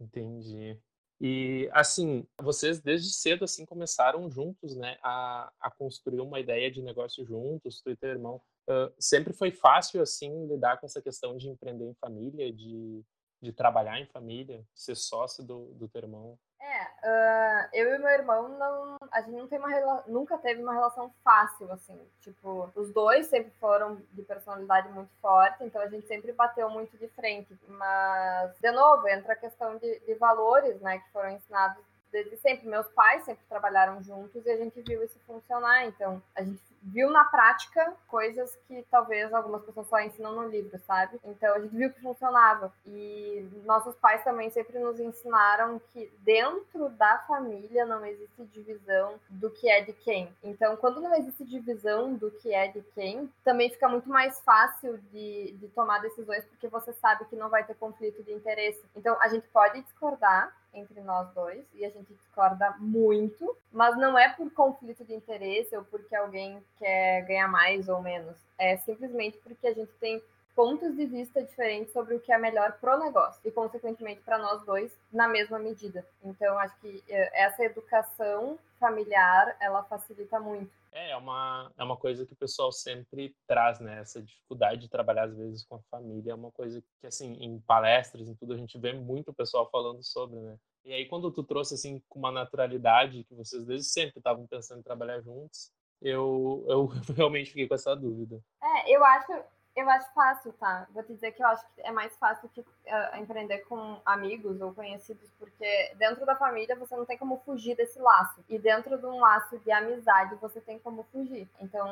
Entendi. 0.00 0.80
E 1.24 1.70
assim, 1.72 2.26
vocês 2.40 2.80
desde 2.80 3.12
cedo 3.12 3.44
assim 3.44 3.64
começaram 3.64 4.28
juntos, 4.28 4.74
né, 4.74 4.98
a, 5.04 5.52
a 5.60 5.70
construir 5.70 6.20
uma 6.20 6.40
ideia 6.40 6.68
de 6.68 6.82
negócio 6.82 7.24
juntos, 7.24 7.80
tu 7.80 7.90
e 7.90 7.96
teu 7.96 8.10
irmão. 8.10 8.42
Uh, 8.68 8.92
sempre 8.98 9.32
foi 9.32 9.52
fácil 9.52 10.02
assim 10.02 10.48
lidar 10.48 10.78
com 10.78 10.86
essa 10.86 11.00
questão 11.00 11.36
de 11.36 11.48
empreender 11.48 11.84
em 11.84 11.94
família, 11.94 12.52
de 12.52 13.04
de 13.42 13.52
trabalhar 13.52 13.98
em 13.98 14.06
família, 14.06 14.64
ser 14.72 14.94
sócio 14.94 15.44
do, 15.44 15.74
do 15.74 15.88
teu 15.88 16.02
irmão? 16.02 16.38
É, 16.64 16.82
uh, 16.84 17.68
eu 17.72 17.96
e 17.96 17.98
meu 17.98 18.08
irmão 18.08 18.48
não, 18.50 18.96
a 19.10 19.20
gente 19.20 19.34
não 19.34 19.48
tem 19.48 19.58
uma 19.58 20.04
nunca 20.06 20.38
teve 20.38 20.62
uma 20.62 20.72
relação 20.72 21.12
fácil 21.24 21.70
assim. 21.72 22.00
Tipo, 22.20 22.70
os 22.76 22.92
dois 22.92 23.26
sempre 23.26 23.50
foram 23.58 24.00
de 24.12 24.22
personalidade 24.22 24.88
muito 24.90 25.10
forte, 25.20 25.64
então 25.64 25.82
a 25.82 25.88
gente 25.88 26.06
sempre 26.06 26.32
bateu 26.32 26.70
muito 26.70 26.96
de 26.96 27.08
frente. 27.08 27.58
Mas 27.66 28.56
de 28.60 28.70
novo 28.70 29.08
entra 29.08 29.32
a 29.32 29.36
questão 29.36 29.76
de, 29.76 30.00
de 30.00 30.14
valores, 30.14 30.80
né, 30.80 30.98
que 31.00 31.10
foram 31.10 31.30
ensinados 31.30 31.82
desde 32.12 32.36
sempre. 32.36 32.68
Meus 32.68 32.86
pais 32.88 33.24
sempre 33.24 33.44
trabalharam 33.48 34.00
juntos 34.00 34.46
e 34.46 34.50
a 34.50 34.56
gente 34.56 34.80
viu 34.82 35.02
isso 35.02 35.18
funcionar. 35.26 35.86
Então, 35.86 36.22
a 36.32 36.44
gente 36.44 36.71
viu 36.82 37.10
na 37.10 37.24
prática 37.24 37.94
coisas 38.08 38.56
que 38.66 38.84
talvez 38.90 39.32
algumas 39.32 39.62
pessoas 39.64 39.86
só 39.86 40.00
ensinam 40.00 40.34
no 40.34 40.48
livro, 40.48 40.78
sabe? 40.86 41.18
Então, 41.24 41.54
a 41.54 41.60
gente 41.60 41.76
viu 41.76 41.92
que 41.92 42.00
funcionava. 42.00 42.72
E 42.86 43.48
nossos 43.64 43.94
pais 43.96 44.24
também 44.24 44.50
sempre 44.50 44.78
nos 44.78 44.98
ensinaram 44.98 45.80
que 45.92 46.12
dentro 46.20 46.88
da 46.90 47.18
família 47.26 47.86
não 47.86 48.04
existe 48.04 48.44
divisão 48.46 49.14
do 49.30 49.50
que 49.50 49.68
é 49.68 49.80
de 49.82 49.92
quem. 49.92 50.28
Então, 50.42 50.76
quando 50.76 51.00
não 51.00 51.14
existe 51.14 51.44
divisão 51.44 52.14
do 52.14 52.30
que 52.30 52.52
é 52.52 52.68
de 52.68 52.82
quem, 52.94 53.32
também 53.44 53.70
fica 53.70 53.88
muito 53.88 54.08
mais 54.08 54.40
fácil 54.40 54.98
de, 55.12 55.52
de 55.52 55.68
tomar 55.68 56.00
decisões 56.00 56.44
porque 56.44 56.68
você 56.68 56.92
sabe 56.94 57.24
que 57.26 57.36
não 57.36 57.48
vai 57.48 57.64
ter 57.64 57.74
conflito 57.74 58.22
de 58.22 58.32
interesse. 58.32 58.82
Então, 58.96 59.16
a 59.20 59.28
gente 59.28 59.46
pode 59.48 59.80
discordar, 59.82 60.52
entre 60.74 61.00
nós 61.02 61.28
dois 61.34 61.64
e 61.74 61.84
a 61.84 61.90
gente 61.90 62.14
discorda 62.14 62.74
muito, 62.78 63.56
mas 63.70 63.96
não 63.96 64.18
é 64.18 64.30
por 64.30 64.50
conflito 64.52 65.04
de 65.04 65.14
interesse 65.14 65.76
ou 65.76 65.84
porque 65.84 66.14
alguém 66.14 66.62
quer 66.78 67.22
ganhar 67.26 67.48
mais 67.48 67.88
ou 67.88 68.00
menos. 68.00 68.36
É 68.58 68.76
simplesmente 68.78 69.38
porque 69.38 69.66
a 69.66 69.74
gente 69.74 69.92
tem 70.00 70.22
pontos 70.54 70.94
de 70.94 71.06
vista 71.06 71.42
diferentes 71.42 71.92
sobre 71.92 72.14
o 72.14 72.20
que 72.20 72.32
é 72.32 72.38
melhor 72.38 72.72
pro 72.80 72.98
negócio 72.98 73.40
e 73.44 73.50
consequentemente 73.50 74.20
para 74.20 74.38
nós 74.38 74.64
dois 74.64 74.92
na 75.12 75.26
mesma 75.28 75.58
medida. 75.58 76.06
Então 76.22 76.58
acho 76.58 76.78
que 76.80 77.02
é, 77.08 77.44
essa 77.44 77.64
educação 77.64 78.58
familiar 78.78 79.56
ela 79.60 79.82
facilita 79.84 80.38
muito. 80.38 80.70
É, 80.92 81.12
é 81.12 81.16
uma, 81.16 81.72
é 81.78 81.82
uma 81.82 81.96
coisa 81.96 82.26
que 82.26 82.34
o 82.34 82.36
pessoal 82.36 82.70
sempre 82.70 83.34
traz, 83.46 83.80
né? 83.80 84.00
Essa 84.00 84.20
dificuldade 84.20 84.82
de 84.82 84.90
trabalhar, 84.90 85.24
às 85.24 85.34
vezes, 85.34 85.64
com 85.64 85.76
a 85.76 85.82
família. 85.90 86.32
É 86.32 86.34
uma 86.34 86.50
coisa 86.50 86.84
que, 87.00 87.06
assim, 87.06 87.32
em 87.40 87.58
palestras, 87.60 88.28
em 88.28 88.34
tudo, 88.34 88.52
a 88.52 88.58
gente 88.58 88.78
vê 88.78 88.92
muito 88.92 89.30
o 89.30 89.34
pessoal 89.34 89.70
falando 89.70 90.02
sobre, 90.04 90.38
né? 90.38 90.58
E 90.84 90.92
aí, 90.92 91.06
quando 91.06 91.32
tu 91.32 91.42
trouxe, 91.42 91.74
assim, 91.74 92.02
com 92.10 92.18
uma 92.18 92.30
naturalidade, 92.30 93.24
que 93.24 93.34
vocês 93.34 93.64
desde 93.64 93.86
sempre 93.86 94.18
estavam 94.18 94.46
pensando 94.46 94.80
em 94.80 94.82
trabalhar 94.82 95.22
juntos, 95.22 95.72
eu, 96.02 96.64
eu 96.68 96.86
realmente 97.16 97.50
fiquei 97.50 97.68
com 97.68 97.74
essa 97.74 97.94
dúvida. 97.94 98.40
É, 98.62 98.94
eu 98.94 99.04
acho, 99.04 99.32
eu 99.76 99.88
acho 99.88 100.12
fácil, 100.12 100.52
tá? 100.54 100.86
Vou 100.90 101.02
te 101.02 101.14
dizer 101.14 101.32
que 101.32 101.42
eu 101.42 101.46
acho 101.46 101.64
que 101.74 101.80
é 101.80 101.90
mais 101.90 102.16
fácil 102.16 102.48
que 102.48 102.60
uh, 102.60 103.16
empreender 103.18 103.58
com 103.60 104.00
amigos 104.04 104.60
ou 104.60 104.74
conhecidos, 104.74 105.30
porque 105.38 105.94
dentro 105.96 106.26
da 106.26 106.34
família 106.34 106.76
você 106.76 106.96
não 106.96 107.06
tem 107.06 107.16
como 107.16 107.40
fugir 107.44 107.76
desse 107.76 107.98
laço. 107.98 108.44
E 108.48 108.58
dentro 108.58 108.98
de 108.98 109.06
um 109.06 109.20
laço 109.20 109.56
de 109.58 109.70
amizade 109.70 110.34
você 110.36 110.60
tem 110.60 110.78
como 110.78 111.04
fugir. 111.04 111.48
Então, 111.60 111.86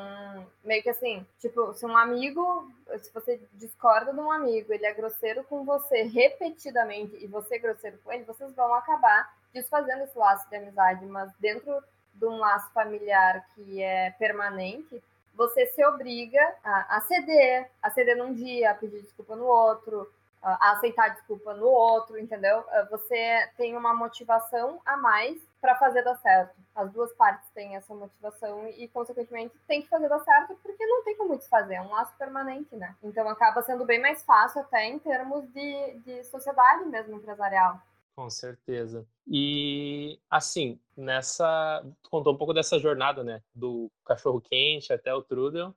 meio 0.63 0.83
que 0.83 0.89
assim, 0.89 1.25
tipo, 1.39 1.73
se 1.73 1.85
um 1.85 1.95
amigo, 1.95 2.69
se 3.01 3.11
você 3.13 3.41
discorda 3.53 4.13
de 4.13 4.19
um 4.19 4.31
amigo, 4.31 4.73
ele 4.73 4.85
é 4.85 4.93
grosseiro 4.93 5.43
com 5.45 5.63
você 5.63 6.03
repetidamente 6.03 7.15
e 7.15 7.27
você 7.27 7.55
é 7.55 7.59
grosseiro 7.59 7.97
com 8.03 8.11
ele, 8.11 8.25
vocês 8.25 8.53
vão 8.53 8.73
acabar 8.73 9.33
desfazendo 9.53 10.03
esse 10.03 10.17
laço 10.17 10.49
de 10.49 10.55
amizade. 10.55 11.05
Mas 11.05 11.31
dentro 11.39 11.81
de 12.21 12.27
um 12.27 12.37
laço 12.37 12.71
familiar 12.71 13.43
que 13.55 13.81
é 13.81 14.11
permanente, 14.11 15.03
você 15.33 15.65
se 15.65 15.83
obriga 15.85 16.39
a, 16.63 16.97
a 16.97 17.01
ceder, 17.01 17.67
a 17.81 17.89
ceder 17.89 18.15
num 18.15 18.31
dia, 18.31 18.69
a 18.69 18.75
pedir 18.75 19.01
desculpa 19.01 19.35
no 19.35 19.45
outro, 19.45 20.07
a 20.39 20.71
aceitar 20.73 21.09
desculpa 21.09 21.53
no 21.55 21.65
outro, 21.65 22.19
entendeu? 22.19 22.63
Ah, 22.69 22.87
você 22.89 23.49
tem 23.57 23.75
uma 23.75 23.93
motivação 23.93 24.79
a 24.85 24.97
mais 24.97 25.39
para 25.59 25.75
fazer 25.75 26.03
dar 26.03 26.15
certo. 26.17 26.55
As 26.75 26.91
duas 26.91 27.11
partes 27.13 27.47
têm 27.53 27.75
essa 27.75 27.93
motivação 27.93 28.67
e, 28.67 28.87
consequentemente, 28.87 29.53
tem 29.67 29.81
que 29.81 29.89
fazer 29.89 30.09
dar 30.09 30.19
certo 30.19 30.57
porque 30.61 30.85
não 30.85 31.03
tem 31.03 31.15
como 31.15 31.37
desfazer, 31.37 31.75
é 31.75 31.81
um 31.81 31.89
laço 31.89 32.13
permanente, 32.17 32.75
né? 32.75 32.95
Então 33.03 33.27
acaba 33.29 33.61
sendo 33.63 33.85
bem 33.85 33.99
mais 33.99 34.23
fácil 34.23 34.61
até 34.61 34.85
em 34.85 34.99
termos 34.99 35.47
de, 35.53 35.99
de 36.05 36.23
sociedade 36.25 36.85
mesmo 36.85 37.15
empresarial. 37.15 37.79
Com 38.15 38.29
certeza. 38.29 39.05
E 39.27 40.19
assim, 40.29 40.79
nessa. 40.95 41.83
Tu 42.03 42.09
contou 42.09 42.33
um 42.33 42.37
pouco 42.37 42.53
dessa 42.53 42.77
jornada, 42.77 43.23
né? 43.23 43.41
Do 43.53 43.89
cachorro 44.05 44.41
quente 44.41 44.91
até 44.91 45.13
o 45.13 45.21
Trudel. 45.21 45.73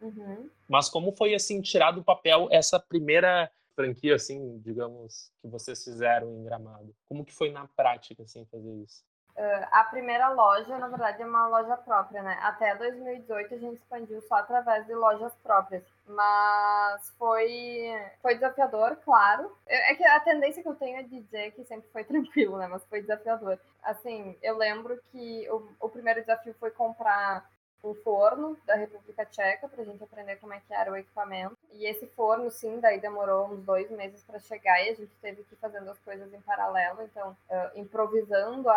Uhum. 0.00 0.50
Mas 0.68 0.88
como 0.88 1.12
foi 1.12 1.34
assim 1.34 1.60
tirar 1.60 1.92
do 1.92 2.02
papel 2.02 2.48
essa 2.50 2.80
primeira 2.80 3.50
franquia, 3.74 4.14
assim, 4.14 4.58
digamos, 4.58 5.32
que 5.40 5.48
vocês 5.48 5.82
fizeram 5.82 6.32
em 6.32 6.44
Gramado? 6.44 6.94
Como 7.06 7.24
que 7.24 7.34
foi 7.34 7.50
na 7.50 7.66
prática, 7.68 8.22
assim, 8.22 8.44
fazer 8.46 8.72
isso? 8.82 9.04
Uh, 9.36 9.66
a 9.72 9.82
primeira 9.84 10.28
loja, 10.28 10.78
na 10.78 10.86
verdade, 10.86 11.20
é 11.20 11.26
uma 11.26 11.48
loja 11.48 11.76
própria, 11.76 12.22
né? 12.22 12.38
Até 12.40 12.76
2018 12.76 13.54
a 13.54 13.58
gente 13.58 13.76
expandiu 13.76 14.22
só 14.22 14.36
através 14.36 14.86
de 14.86 14.94
lojas 14.94 15.34
próprias. 15.42 15.82
Mas 16.06 17.10
foi, 17.18 17.92
foi 18.22 18.34
desafiador, 18.34 18.96
claro. 19.04 19.50
É, 19.66 19.94
que 19.96 20.04
a 20.04 20.20
tendência 20.20 20.62
que 20.62 20.68
eu 20.68 20.76
tenho 20.76 20.98
é 20.98 21.02
dizer 21.02 21.50
que 21.52 21.64
sempre 21.64 21.88
foi 21.90 22.04
tranquilo, 22.04 22.58
né? 22.58 22.68
Mas 22.68 22.84
foi 22.86 23.00
desafiador. 23.00 23.58
Assim, 23.82 24.38
eu 24.40 24.56
lembro 24.56 25.00
que 25.10 25.48
o, 25.50 25.68
o 25.80 25.88
primeiro 25.88 26.20
desafio 26.20 26.54
foi 26.60 26.70
comprar 26.70 27.44
um 27.82 27.94
forno 27.94 28.56
da 28.64 28.76
República 28.76 29.26
Tcheca 29.26 29.68
para 29.68 29.82
a 29.82 29.84
gente 29.84 30.02
aprender 30.02 30.36
como 30.36 30.54
é 30.54 30.60
que 30.60 30.72
era 30.72 30.92
o 30.92 30.96
equipamento. 30.96 31.53
E 31.72 31.86
esse 31.86 32.06
forno, 32.08 32.50
sim, 32.50 32.78
daí 32.80 33.00
demorou 33.00 33.48
uns 33.48 33.62
dois 33.64 33.90
meses 33.90 34.22
para 34.22 34.38
chegar 34.38 34.80
e 34.82 34.90
a 34.90 34.94
gente 34.94 35.14
teve 35.20 35.42
que 35.44 35.54
ir 35.54 35.58
fazendo 35.58 35.90
as 35.90 35.98
coisas 35.98 36.32
em 36.32 36.40
paralelo. 36.40 37.02
Então, 37.02 37.36
uh, 37.50 37.78
improvisando 37.78 38.68
a, 38.68 38.74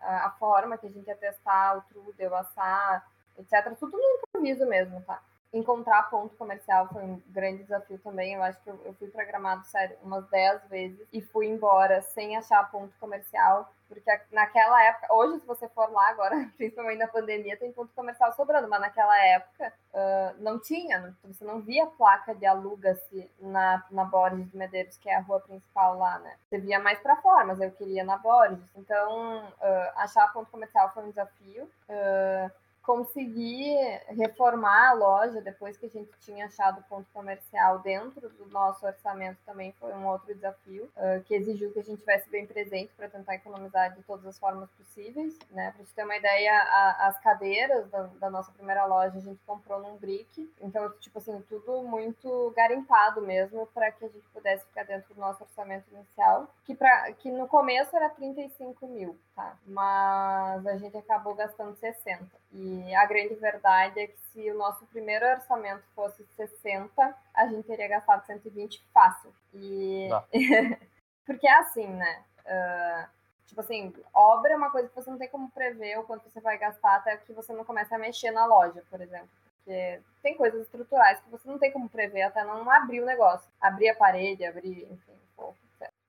a, 0.00 0.26
a, 0.26 0.30
forma 0.38 0.78
que 0.78 0.86
a 0.86 0.90
gente 0.90 1.06
ia 1.06 1.16
testar, 1.16 1.78
o 1.78 1.82
trudel, 1.82 2.34
assar, 2.36 3.06
etc. 3.38 3.76
Tudo 3.78 3.96
no 3.96 4.18
improviso 4.18 4.66
mesmo, 4.66 5.00
tá? 5.02 5.20
Encontrar 5.52 6.10
ponto 6.10 6.36
comercial 6.36 6.88
foi 6.88 7.02
um 7.02 7.22
grande 7.28 7.62
desafio 7.62 7.98
também. 7.98 8.34
Eu 8.34 8.42
acho 8.42 8.60
que 8.62 8.70
eu, 8.70 8.80
eu 8.84 8.94
fui 8.94 9.08
programado, 9.08 9.64
sério, 9.66 9.96
umas 10.02 10.28
10 10.28 10.68
vezes 10.68 11.08
e 11.12 11.20
fui 11.20 11.46
embora 11.46 12.02
sem 12.02 12.36
achar 12.36 12.70
ponto 12.70 12.94
comercial 13.00 13.72
porque 13.88 14.20
naquela 14.30 14.84
época, 14.84 15.14
hoje, 15.14 15.40
se 15.40 15.46
você 15.46 15.68
for 15.70 15.90
lá 15.90 16.10
agora, 16.10 16.36
principalmente 16.56 16.98
na 16.98 17.08
pandemia, 17.08 17.56
tem 17.56 17.72
ponto 17.72 17.92
comercial 17.94 18.32
sobrando, 18.34 18.68
mas 18.68 18.80
naquela 18.80 19.18
época 19.24 19.72
uh, 19.92 20.42
não 20.42 20.58
tinha, 20.58 21.16
você 21.24 21.44
não 21.44 21.60
via 21.60 21.86
placa 21.86 22.34
de 22.34 22.44
aluga-se 22.44 23.30
na, 23.40 23.84
na 23.90 24.04
Borges 24.04 24.50
de 24.50 24.56
Medeiros, 24.56 24.98
que 24.98 25.08
é 25.08 25.16
a 25.16 25.20
rua 25.20 25.40
principal 25.40 25.98
lá, 25.98 26.18
né? 26.18 26.36
Você 26.48 26.58
via 26.58 26.78
mais 26.78 26.98
para 27.00 27.16
fora, 27.16 27.44
mas 27.44 27.60
eu 27.60 27.70
queria 27.70 28.04
na 28.04 28.18
Borges. 28.18 28.60
Então, 28.76 29.44
uh, 29.44 29.92
achar 29.96 30.32
ponto 30.32 30.50
comercial 30.50 30.92
foi 30.92 31.04
um 31.04 31.10
desafio. 31.10 31.64
Uh, 31.88 32.50
conseguir 32.88 33.76
reformar 34.08 34.88
a 34.88 34.92
loja 34.94 35.42
depois 35.42 35.76
que 35.76 35.84
a 35.84 35.90
gente 35.90 36.10
tinha 36.20 36.46
achado 36.46 36.80
o 36.80 36.84
ponto 36.84 37.06
comercial 37.12 37.80
dentro 37.80 38.30
do 38.30 38.46
nosso 38.46 38.86
orçamento 38.86 39.36
também 39.44 39.72
foi 39.72 39.92
um 39.92 40.06
outro 40.06 40.34
desafio 40.34 40.84
uh, 40.96 41.22
que 41.24 41.34
exigiu 41.34 41.70
que 41.70 41.80
a 41.80 41.82
gente 41.82 41.98
tivesse 41.98 42.30
bem 42.30 42.46
presente 42.46 42.90
para 42.96 43.10
tentar 43.10 43.34
economizar 43.34 43.94
de 43.94 44.02
todas 44.04 44.24
as 44.24 44.38
formas 44.38 44.70
possíveis, 44.70 45.38
né? 45.50 45.70
Para 45.72 45.82
gente 45.82 45.92
ter 45.92 46.02
uma 46.02 46.16
ideia, 46.16 46.50
a, 46.50 47.08
as 47.08 47.20
cadeiras 47.20 47.90
da, 47.90 48.04
da, 48.18 48.30
nossa 48.30 48.50
primeira 48.52 48.86
loja 48.86 49.18
a 49.18 49.20
gente 49.20 49.40
comprou 49.46 49.80
num 49.80 49.98
brick, 49.98 50.50
então 50.58 50.90
tipo 50.98 51.18
assim 51.18 51.44
tudo 51.46 51.82
muito 51.82 52.50
garimpado 52.56 53.20
mesmo 53.20 53.66
para 53.66 53.92
que 53.92 54.06
a 54.06 54.08
gente 54.08 54.26
pudesse 54.32 54.64
ficar 54.64 54.84
dentro 54.84 55.12
do 55.12 55.20
nosso 55.20 55.42
orçamento 55.42 55.84
inicial, 55.92 56.48
que 56.64 56.74
para 56.74 57.12
que 57.12 57.30
no 57.30 57.46
começo 57.46 57.94
era 57.94 58.08
35 58.08 58.86
mil, 58.86 59.14
tá? 59.38 59.56
Mas 59.64 60.66
a 60.66 60.76
gente 60.76 60.96
acabou 60.96 61.32
gastando 61.32 61.76
60 61.76 62.26
e 62.52 62.92
a 62.96 63.06
grande 63.06 63.36
verdade 63.36 64.00
é 64.00 64.08
que 64.08 64.18
se 64.32 64.50
o 64.50 64.58
nosso 64.58 64.84
primeiro 64.86 65.24
orçamento 65.24 65.84
fosse 65.94 66.26
60, 66.34 67.16
a 67.32 67.46
gente 67.46 67.64
teria 67.64 67.86
gastado 67.86 68.26
120 68.26 68.84
fácil. 68.92 69.32
E 69.54 70.08
porque 71.24 71.46
é 71.46 71.54
assim, 71.58 71.86
né? 71.86 72.24
Uh, 72.40 73.08
tipo 73.46 73.60
assim, 73.60 73.94
obra 74.12 74.54
é 74.54 74.56
uma 74.56 74.72
coisa 74.72 74.88
que 74.88 74.94
você 74.96 75.08
não 75.08 75.18
tem 75.18 75.28
como 75.28 75.48
prever 75.52 76.00
o 76.00 76.04
quanto 76.04 76.28
você 76.28 76.40
vai 76.40 76.58
gastar 76.58 76.96
até 76.96 77.16
que 77.18 77.32
você 77.32 77.52
não 77.52 77.64
comece 77.64 77.94
a 77.94 77.98
mexer 77.98 78.32
na 78.32 78.44
loja, 78.44 78.82
por 78.90 79.00
exemplo. 79.00 79.28
Porque 79.58 80.00
tem 80.20 80.36
coisas 80.36 80.62
estruturais 80.62 81.20
que 81.20 81.30
você 81.30 81.48
não 81.48 81.58
tem 81.58 81.70
como 81.70 81.88
prever 81.88 82.22
até 82.22 82.42
não 82.42 82.68
abrir 82.68 83.02
o 83.02 83.06
negócio. 83.06 83.48
Abrir 83.60 83.90
a 83.90 83.94
parede, 83.94 84.44
abrir, 84.44 84.90
enfim, 84.90 85.12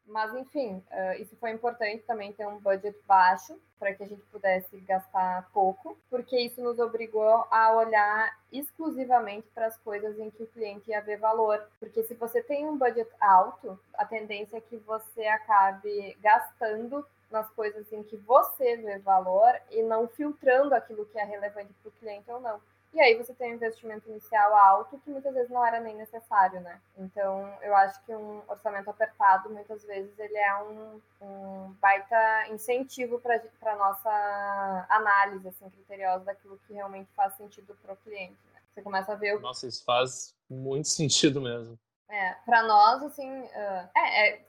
mas, 0.09 0.33
enfim, 0.33 0.83
uh, 0.91 1.21
isso 1.21 1.35
foi 1.37 1.51
importante 1.51 2.03
também 2.03 2.33
ter 2.33 2.47
um 2.47 2.59
budget 2.59 2.97
baixo 3.07 3.59
para 3.77 3.93
que 3.93 4.03
a 4.03 4.07
gente 4.07 4.21
pudesse 4.25 4.77
gastar 4.81 5.49
pouco, 5.53 5.97
porque 6.09 6.37
isso 6.37 6.61
nos 6.61 6.79
obrigou 6.79 7.45
a 7.49 7.73
olhar 7.75 8.37
exclusivamente 8.51 9.47
para 9.53 9.67
as 9.67 9.77
coisas 9.77 10.19
em 10.19 10.29
que 10.29 10.43
o 10.43 10.47
cliente 10.47 10.89
ia 10.89 11.01
ver 11.01 11.17
valor. 11.17 11.65
Porque 11.79 12.03
se 12.03 12.13
você 12.15 12.41
tem 12.43 12.67
um 12.67 12.77
budget 12.77 13.09
alto, 13.21 13.79
a 13.93 14.03
tendência 14.03 14.57
é 14.57 14.61
que 14.61 14.77
você 14.77 15.25
acabe 15.25 16.17
gastando 16.19 17.05
nas 17.31 17.49
coisas 17.51 17.91
em 17.93 18.03
que 18.03 18.17
você 18.17 18.77
vê 18.77 18.97
valor 18.97 19.53
e 19.69 19.83
não 19.83 20.07
filtrando 20.07 20.73
aquilo 20.73 21.05
que 21.05 21.19
é 21.19 21.23
relevante 21.23 21.73
para 21.81 21.89
o 21.89 21.93
cliente 21.93 22.29
ou 22.31 22.41
não. 22.41 22.59
E 22.91 22.99
aí 22.99 23.15
você 23.15 23.33
tem 23.33 23.51
um 23.51 23.55
investimento 23.55 24.09
inicial 24.09 24.55
alto 24.55 24.97
que 24.99 25.09
muitas 25.11 25.33
vezes 25.33 25.49
não 25.49 25.63
era 25.65 25.79
nem 25.79 25.95
necessário, 25.95 26.59
né? 26.61 26.81
Então, 26.97 27.47
eu 27.61 27.75
acho 27.75 28.03
que 28.03 28.13
um 28.13 28.41
orçamento 28.47 28.89
apertado, 28.89 29.49
muitas 29.49 29.83
vezes, 29.83 30.17
ele 30.17 30.37
é 30.37 30.63
um, 30.63 31.01
um 31.21 31.75
baita 31.79 32.47
incentivo 32.49 33.19
para 33.19 33.75
nossa 33.75 34.87
análise, 34.89 35.47
assim, 35.47 35.69
criteriosa 35.69 36.25
daquilo 36.25 36.59
que 36.65 36.73
realmente 36.73 37.11
faz 37.15 37.35
sentido 37.35 37.77
para 37.81 37.93
o 37.93 37.97
cliente, 37.97 38.39
né? 38.53 38.59
Você 38.73 38.81
começa 38.81 39.13
a 39.13 39.15
ver... 39.15 39.37
O... 39.37 39.39
Nossa, 39.39 39.67
isso 39.67 39.83
faz 39.83 40.35
muito 40.49 40.87
sentido 40.89 41.39
mesmo. 41.39 41.77
É, 42.09 42.33
para 42.43 42.63
nós, 42.63 43.03
assim, 43.03 43.29
uh, 43.29 43.89
é, 43.95 44.29
é, 44.29 44.45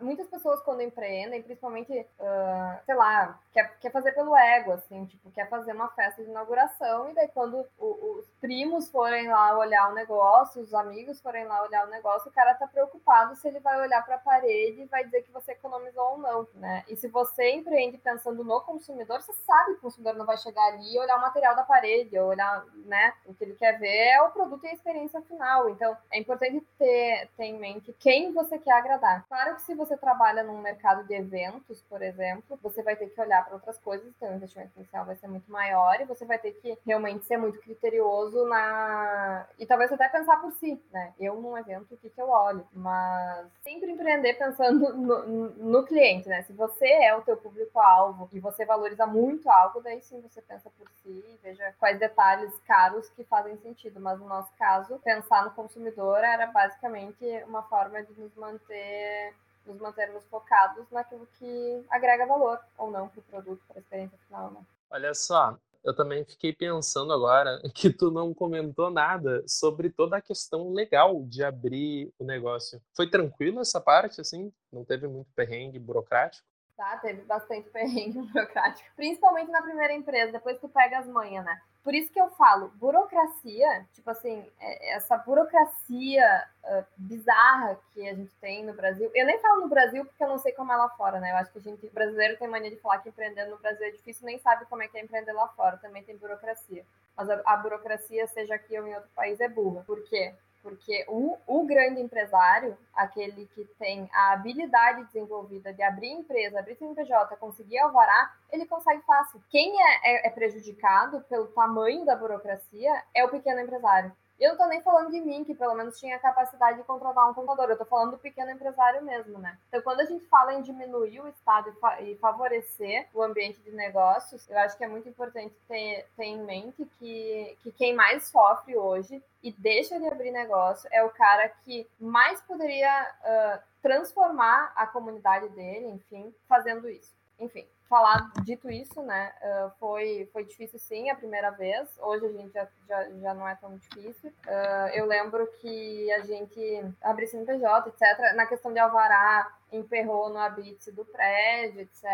muitas 0.00 0.26
pessoas 0.28 0.60
quando 0.62 0.82
empreendem, 0.82 1.42
principalmente, 1.42 1.92
uh, 1.92 2.84
sei 2.84 2.94
lá, 2.94 3.38
quer, 3.52 3.78
quer 3.78 3.90
fazer 3.90 4.12
pelo 4.12 4.36
ego, 4.36 4.72
assim, 4.72 5.04
tipo, 5.06 5.30
quer 5.30 5.48
fazer 5.48 5.72
uma 5.72 5.88
festa 5.88 6.22
de 6.22 6.30
inauguração 6.30 7.10
e 7.10 7.14
daí 7.14 7.28
quando 7.28 7.66
o, 7.78 8.18
os 8.18 8.30
primos 8.40 8.90
forem 8.90 9.28
lá 9.28 9.58
olhar 9.58 9.90
o 9.90 9.94
negócio, 9.94 10.62
os 10.62 10.74
amigos 10.74 11.20
forem 11.20 11.44
lá 11.44 11.62
olhar 11.62 11.86
o 11.86 11.90
negócio, 11.90 12.30
o 12.30 12.32
cara 12.32 12.54
tá 12.54 12.66
preocupado 12.66 13.36
se 13.36 13.48
ele 13.48 13.60
vai 13.60 13.80
olhar 13.80 14.04
para 14.04 14.16
a 14.16 14.18
parede 14.18 14.82
e 14.82 14.86
vai 14.86 15.04
dizer 15.04 15.22
que 15.22 15.32
você 15.32 15.52
economizou 15.52 16.12
ou 16.12 16.18
não, 16.18 16.48
né? 16.54 16.84
E 16.88 16.96
se 16.96 17.08
você 17.08 17.52
empreende 17.52 17.98
pensando 17.98 18.44
no 18.44 18.60
consumidor, 18.60 19.20
você 19.20 19.32
sabe 19.32 19.72
que 19.72 19.78
o 19.78 19.82
consumidor 19.82 20.14
não 20.14 20.26
vai 20.26 20.36
chegar 20.36 20.64
ali 20.66 20.94
e 20.94 20.98
olhar 20.98 21.16
o 21.16 21.20
material 21.20 21.54
da 21.54 21.62
parede, 21.62 22.18
ou 22.18 22.28
olhar, 22.28 22.64
né, 22.84 23.14
o 23.26 23.34
que 23.34 23.44
ele 23.44 23.54
quer 23.54 23.78
ver 23.78 23.88
é 23.88 24.22
o 24.22 24.30
produto 24.30 24.64
e 24.64 24.68
a 24.68 24.72
experiência 24.72 25.20
final. 25.22 25.68
Então, 25.68 25.96
é 26.10 26.18
importante 26.18 26.60
ter, 26.78 27.28
ter 27.36 27.44
em 27.44 27.58
mente 27.58 27.94
quem 27.98 28.32
você 28.32 28.58
quer 28.58 28.72
agradar. 28.72 29.24
Claro 29.28 29.54
que 29.56 29.62
se 29.62 29.74
você 29.74 29.89
trabalha 29.96 30.42
num 30.42 30.60
mercado 30.60 31.06
de 31.06 31.14
eventos, 31.14 31.82
por 31.82 32.02
exemplo, 32.02 32.58
você 32.62 32.82
vai 32.82 32.96
ter 32.96 33.08
que 33.08 33.20
olhar 33.20 33.44
para 33.44 33.54
outras 33.54 33.78
coisas, 33.78 34.06
então 34.08 34.30
o 34.30 34.34
investimento 34.36 34.72
inicial 34.76 35.04
vai 35.04 35.16
ser 35.16 35.28
muito 35.28 35.50
maior 35.50 36.00
e 36.00 36.04
você 36.04 36.24
vai 36.24 36.38
ter 36.38 36.52
que 36.52 36.78
realmente 36.86 37.24
ser 37.24 37.36
muito 37.36 37.60
criterioso 37.60 38.44
na. 38.46 39.46
E 39.58 39.66
talvez 39.66 39.92
até 39.92 40.08
pensar 40.08 40.40
por 40.40 40.52
si, 40.52 40.82
né? 40.92 41.12
Eu, 41.18 41.40
num 41.40 41.56
evento, 41.56 41.94
o 41.94 41.96
que, 41.96 42.10
que 42.10 42.20
eu 42.20 42.28
olho? 42.28 42.66
Mas 42.72 43.46
sempre 43.62 43.90
empreender 43.90 44.34
pensando 44.34 44.92
no, 44.96 45.50
no 45.50 45.84
cliente, 45.84 46.28
né? 46.28 46.42
Se 46.42 46.52
você 46.52 46.86
é 46.86 47.14
o 47.14 47.22
teu 47.22 47.36
público-alvo 47.36 48.28
e 48.32 48.40
você 48.40 48.64
valoriza 48.64 49.06
muito 49.06 49.48
algo, 49.48 49.80
daí 49.80 50.00
sim 50.02 50.20
você 50.20 50.40
pensa 50.42 50.70
por 50.78 50.88
si 51.02 51.10
e 51.10 51.38
veja 51.42 51.74
quais 51.78 51.98
detalhes 51.98 52.52
caros 52.66 53.08
que 53.10 53.24
fazem 53.24 53.56
sentido. 53.58 54.00
Mas 54.00 54.18
no 54.18 54.26
nosso 54.26 54.52
caso, 54.58 54.98
pensar 55.00 55.44
no 55.44 55.50
consumidor 55.52 56.18
era 56.18 56.46
basicamente 56.46 57.24
uma 57.46 57.62
forma 57.62 58.02
de 58.02 58.12
nos 58.20 58.34
manter 58.34 59.34
nos 59.66 59.78
mantermos 59.78 60.24
focados 60.26 60.90
naquilo 60.90 61.26
que 61.38 61.84
agrega 61.90 62.26
valor 62.26 62.58
ou 62.76 62.90
não 62.90 63.08
para 63.08 63.20
o 63.20 63.22
produto, 63.22 63.62
para 63.66 63.78
a 63.78 63.80
experiência 63.80 64.18
final. 64.26 64.50
Né? 64.50 64.60
Olha 64.90 65.14
só, 65.14 65.56
eu 65.82 65.94
também 65.94 66.24
fiquei 66.24 66.52
pensando 66.52 67.12
agora 67.12 67.60
que 67.74 67.90
tu 67.90 68.10
não 68.10 68.34
comentou 68.34 68.90
nada 68.90 69.42
sobre 69.46 69.90
toda 69.90 70.16
a 70.16 70.20
questão 70.20 70.72
legal 70.72 71.22
de 71.24 71.42
abrir 71.42 72.12
o 72.18 72.24
negócio. 72.24 72.80
Foi 72.94 73.08
tranquilo 73.08 73.60
essa 73.60 73.80
parte, 73.80 74.20
assim? 74.20 74.52
Não 74.72 74.84
teve 74.84 75.06
muito 75.06 75.30
perrengue 75.34 75.78
burocrático? 75.78 76.46
Tá, 76.80 76.96
teve 76.96 77.20
bastante 77.24 77.68
perrengue 77.68 78.22
burocrático. 78.32 78.88
Principalmente 78.96 79.50
na 79.50 79.60
primeira 79.60 79.92
empresa, 79.92 80.32
depois 80.32 80.58
tu 80.58 80.66
pega 80.66 80.98
as 80.98 81.06
manhas, 81.06 81.44
né? 81.44 81.60
Por 81.84 81.94
isso 81.94 82.10
que 82.10 82.18
eu 82.18 82.30
falo, 82.30 82.70
burocracia, 82.76 83.86
tipo 83.92 84.08
assim, 84.08 84.50
é, 84.58 84.94
essa 84.94 85.18
burocracia 85.18 86.46
uh, 86.64 86.84
bizarra 86.96 87.78
que 87.92 88.08
a 88.08 88.14
gente 88.14 88.34
tem 88.36 88.64
no 88.64 88.72
Brasil. 88.72 89.10
Eu 89.14 89.26
nem 89.26 89.38
falo 89.40 89.60
no 89.60 89.68
Brasil 89.68 90.06
porque 90.06 90.24
eu 90.24 90.28
não 90.28 90.38
sei 90.38 90.52
como 90.52 90.72
é 90.72 90.76
lá 90.76 90.88
fora, 90.88 91.20
né? 91.20 91.32
Eu 91.32 91.36
acho 91.36 91.52
que 91.52 91.58
a 91.58 91.62
gente, 91.62 91.86
brasileiro, 91.90 92.38
tem 92.38 92.48
mania 92.48 92.70
de 92.70 92.80
falar 92.80 93.00
que 93.00 93.10
empreender 93.10 93.44
no 93.44 93.58
Brasil 93.58 93.86
é 93.86 93.90
difícil, 93.90 94.24
nem 94.24 94.38
sabe 94.38 94.64
como 94.64 94.82
é 94.82 94.88
que 94.88 94.96
é 94.96 95.02
empreender 95.02 95.32
lá 95.34 95.48
fora. 95.48 95.76
Também 95.76 96.02
tem 96.02 96.16
burocracia. 96.16 96.82
Mas 97.14 97.28
a, 97.28 97.42
a 97.44 97.58
burocracia, 97.58 98.26
seja 98.26 98.54
aqui 98.54 98.80
ou 98.80 98.86
em 98.86 98.94
outro 98.94 99.10
país, 99.14 99.38
é 99.38 99.48
burra. 99.50 99.84
Por 99.86 100.02
quê? 100.04 100.34
Porque 100.62 101.04
o, 101.08 101.36
o 101.46 101.64
grande 101.64 102.00
empresário, 102.00 102.76
aquele 102.94 103.46
que 103.54 103.64
tem 103.78 104.08
a 104.12 104.32
habilidade 104.32 105.04
desenvolvida 105.04 105.72
de 105.72 105.82
abrir 105.82 106.10
empresa, 106.10 106.58
abrir 106.58 106.76
CNPJ, 106.76 107.36
conseguir 107.36 107.78
alvará, 107.78 108.32
ele 108.52 108.66
consegue 108.66 109.02
fácil. 109.02 109.42
Quem 109.48 109.80
é, 109.80 110.00
é, 110.02 110.26
é 110.26 110.30
prejudicado 110.30 111.20
pelo 111.22 111.46
tamanho 111.48 112.04
da 112.04 112.14
burocracia 112.14 113.02
é 113.14 113.24
o 113.24 113.30
pequeno 113.30 113.60
empresário. 113.60 114.12
Eu 114.40 114.52
não 114.52 114.56
tô 114.56 114.66
nem 114.66 114.80
falando 114.80 115.10
de 115.10 115.20
mim, 115.20 115.44
que 115.44 115.54
pelo 115.54 115.74
menos 115.74 116.00
tinha 116.00 116.18
capacidade 116.18 116.78
de 116.78 116.84
contratar 116.84 117.28
um 117.28 117.34
contador. 117.34 117.68
Eu 117.68 117.76
tô 117.76 117.84
falando 117.84 118.12
do 118.12 118.18
pequeno 118.18 118.50
empresário 118.50 119.04
mesmo, 119.04 119.38
né? 119.38 119.58
Então, 119.68 119.82
quando 119.82 120.00
a 120.00 120.06
gente 120.06 120.24
fala 120.28 120.54
em 120.54 120.62
diminuir 120.62 121.20
o 121.20 121.28
Estado 121.28 121.76
e, 122.00 122.16
favorecer 122.16 123.06
o 123.12 123.22
ambiente 123.22 123.60
de 123.60 123.70
negócios, 123.70 124.48
eu 124.48 124.58
acho 124.58 124.78
que 124.78 124.84
é 124.84 124.88
muito 124.88 125.06
importante 125.06 125.54
ter, 125.68 126.06
ter 126.16 126.24
em 126.24 126.42
mente 126.42 126.88
que, 126.98 127.54
que 127.62 127.70
quem 127.72 127.94
mais 127.94 128.28
sofre 128.28 128.76
hoje 128.78 129.22
e 129.42 129.52
deixa 129.52 129.98
de 129.98 130.06
abrir 130.06 130.30
negócio 130.30 130.88
é 130.90 131.04
o 131.04 131.10
cara 131.10 131.48
que 131.62 131.86
mais 132.00 132.40
poderia 132.40 133.14
uh, 133.20 133.62
transformar 133.82 134.72
a 134.74 134.86
comunidade 134.86 135.50
dele, 135.50 135.86
enfim, 135.88 136.34
fazendo 136.48 136.88
isso. 136.88 137.19
Enfim, 137.40 137.66
falar, 137.88 138.30
dito 138.44 138.70
isso, 138.70 139.02
né, 139.02 139.32
uh, 139.42 139.70
foi, 139.80 140.28
foi 140.32 140.44
difícil 140.44 140.78
sim 140.78 141.10
a 141.10 141.16
primeira 141.16 141.50
vez, 141.50 141.88
hoje 141.98 142.26
a 142.26 142.32
gente 142.32 142.52
já, 142.52 142.68
já, 142.86 143.10
já 143.10 143.34
não 143.34 143.48
é 143.48 143.54
tão 143.56 143.76
difícil. 143.76 144.30
Uh, 144.46 144.88
eu 144.94 145.06
lembro 145.06 145.46
que 145.60 146.12
a 146.12 146.20
gente 146.20 146.84
abriu 147.02 147.26
CNPJ, 147.26 147.88
etc., 147.88 148.34
na 148.36 148.46
questão 148.46 148.72
de 148.72 148.78
alvará, 148.78 149.50
emperrou 149.72 150.28
no 150.28 150.38
habite 150.38 150.92
do 150.92 151.04
prédio, 151.04 151.80
etc., 151.80 152.04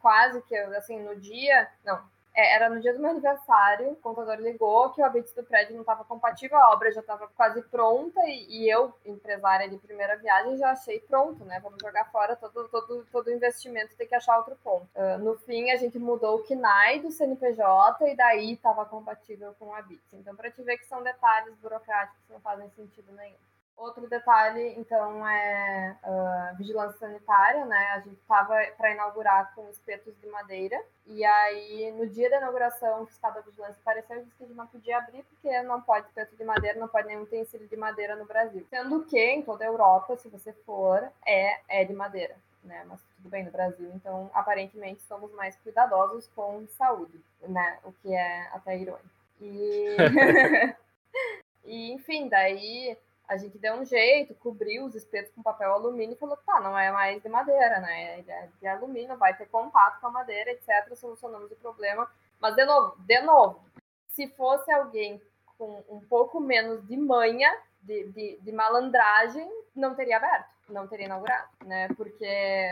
quase 0.00 0.40
que, 0.42 0.56
assim, 0.56 1.00
no 1.00 1.16
dia, 1.16 1.68
não, 1.84 2.00
é, 2.34 2.56
era 2.56 2.68
no 2.68 2.80
dia 2.80 2.92
do 2.92 2.98
meu 2.98 3.10
aniversário, 3.10 3.92
o 3.92 3.96
contador 3.96 4.36
ligou 4.36 4.90
que 4.90 5.00
o 5.00 5.04
habite 5.04 5.32
do 5.34 5.44
prédio 5.44 5.74
não 5.74 5.82
estava 5.82 6.04
compatível, 6.04 6.58
a 6.58 6.72
obra 6.72 6.90
já 6.90 7.00
estava 7.00 7.28
quase 7.28 7.62
pronta 7.62 8.20
e, 8.26 8.64
e, 8.64 8.68
eu, 8.68 8.92
empresária 9.04 9.68
de 9.68 9.78
primeira 9.78 10.16
viagem, 10.16 10.56
já 10.56 10.72
achei 10.72 10.98
pronto, 10.98 11.44
né? 11.44 11.60
Vamos 11.60 11.78
jogar 11.80 12.10
fora 12.10 12.34
todo, 12.34 12.68
todo, 12.68 13.06
todo 13.12 13.30
investimento, 13.30 13.94
tem 13.96 14.08
que 14.08 14.16
achar 14.16 14.36
outro 14.38 14.56
ponto. 14.64 14.88
Uh, 14.96 15.18
no 15.18 15.38
fim, 15.38 15.70
a 15.70 15.76
gente 15.76 15.98
mudou 15.98 16.36
o 16.36 16.42
KNAI 16.42 17.00
do 17.00 17.12
CNPJ 17.12 18.10
e 18.10 18.16
daí 18.16 18.52
estava 18.54 18.84
compatível 18.84 19.54
com 19.58 19.66
o 19.66 19.74
habite. 19.74 20.16
Então, 20.16 20.34
para 20.34 20.50
te 20.50 20.60
ver 20.62 20.78
que 20.78 20.86
são 20.86 21.02
detalhes 21.02 21.54
burocráticos 21.56 22.20
que 22.26 22.32
não 22.32 22.40
fazem 22.40 22.68
sentido 22.70 23.12
nenhum. 23.12 23.36
Outro 23.76 24.08
detalhe, 24.08 24.74
então, 24.78 25.26
é 25.26 25.96
uh, 26.04 26.56
vigilância 26.56 26.96
sanitária, 26.96 27.64
né? 27.64 27.88
A 27.94 28.00
gente 28.00 28.20
estava 28.20 28.54
para 28.76 28.92
inaugurar 28.92 29.52
com 29.54 29.68
espetos 29.68 30.14
de 30.20 30.28
madeira, 30.28 30.80
e 31.06 31.24
aí, 31.24 31.92
no 31.92 32.06
dia 32.06 32.30
da 32.30 32.38
inauguração, 32.38 33.02
o 33.02 33.06
fiscal 33.06 33.32
da 33.32 33.40
vigilância 33.40 33.76
apareceu 33.80 34.16
e 34.16 34.22
disse 34.22 34.36
que 34.36 34.44
a 34.44 34.46
gente 34.46 34.56
não 34.56 34.66
podia 34.68 34.98
abrir, 34.98 35.24
porque 35.24 35.62
não 35.62 35.80
pode 35.80 36.06
espeto 36.06 36.36
de 36.36 36.44
madeira, 36.44 36.78
não 36.78 36.86
pode 36.86 37.08
nenhum 37.08 37.22
utensílio 37.22 37.66
de 37.66 37.76
madeira 37.76 38.14
no 38.14 38.24
Brasil. 38.24 38.64
Sendo 38.70 39.04
que, 39.04 39.18
em 39.18 39.42
toda 39.42 39.64
a 39.64 39.66
Europa, 39.66 40.16
se 40.16 40.28
você 40.28 40.52
for, 40.52 41.10
é, 41.26 41.60
é 41.68 41.84
de 41.84 41.92
madeira. 41.92 42.36
Né, 42.62 42.82
mas 42.88 42.98
tudo 43.16 43.28
bem 43.28 43.44
no 43.44 43.50
Brasil, 43.50 43.90
então 43.94 44.30
aparentemente 44.32 45.02
somos 45.02 45.30
mais 45.34 45.54
cuidadosos 45.56 46.26
com 46.34 46.66
saúde, 46.68 47.20
né? 47.42 47.78
O 47.84 47.92
que 47.92 48.14
é 48.14 48.48
até 48.54 48.78
irônico. 48.78 49.04
E, 49.38 49.94
e 51.62 51.92
enfim, 51.92 52.26
daí 52.26 52.96
a 53.28 53.36
gente 53.36 53.58
deu 53.58 53.74
um 53.74 53.84
jeito, 53.84 54.34
cobriu 54.34 54.84
os 54.84 54.94
espetos 54.94 55.32
com 55.34 55.42
papel 55.42 55.72
alumínio 55.72 56.14
e 56.14 56.18
falou, 56.18 56.36
tá, 56.38 56.60
não 56.60 56.78
é 56.78 56.92
mais 56.92 57.22
de 57.22 57.28
madeira, 57.28 57.80
né? 57.80 58.20
É 58.20 58.48
de 58.60 58.66
alumínio, 58.66 59.16
vai 59.16 59.36
ter 59.36 59.46
contato 59.46 60.00
com 60.00 60.08
a 60.08 60.10
madeira, 60.10 60.50
etc. 60.50 60.94
Solucionamos 60.94 61.50
o 61.50 61.56
problema. 61.56 62.10
Mas, 62.40 62.54
de 62.54 62.64
novo, 62.64 62.96
de 62.98 63.20
novo, 63.22 63.64
se 64.08 64.28
fosse 64.28 64.70
alguém 64.70 65.20
com 65.56 65.82
um 65.88 66.00
pouco 66.00 66.40
menos 66.40 66.86
de 66.86 66.96
manha, 66.96 67.50
de, 67.82 68.08
de, 68.08 68.38
de 68.40 68.52
malandragem, 68.52 69.48
não 69.74 69.94
teria 69.94 70.16
aberto 70.16 70.54
não 70.68 70.86
teria 70.86 71.06
inaugurado, 71.06 71.48
né? 71.64 71.88
Porque 71.96 72.26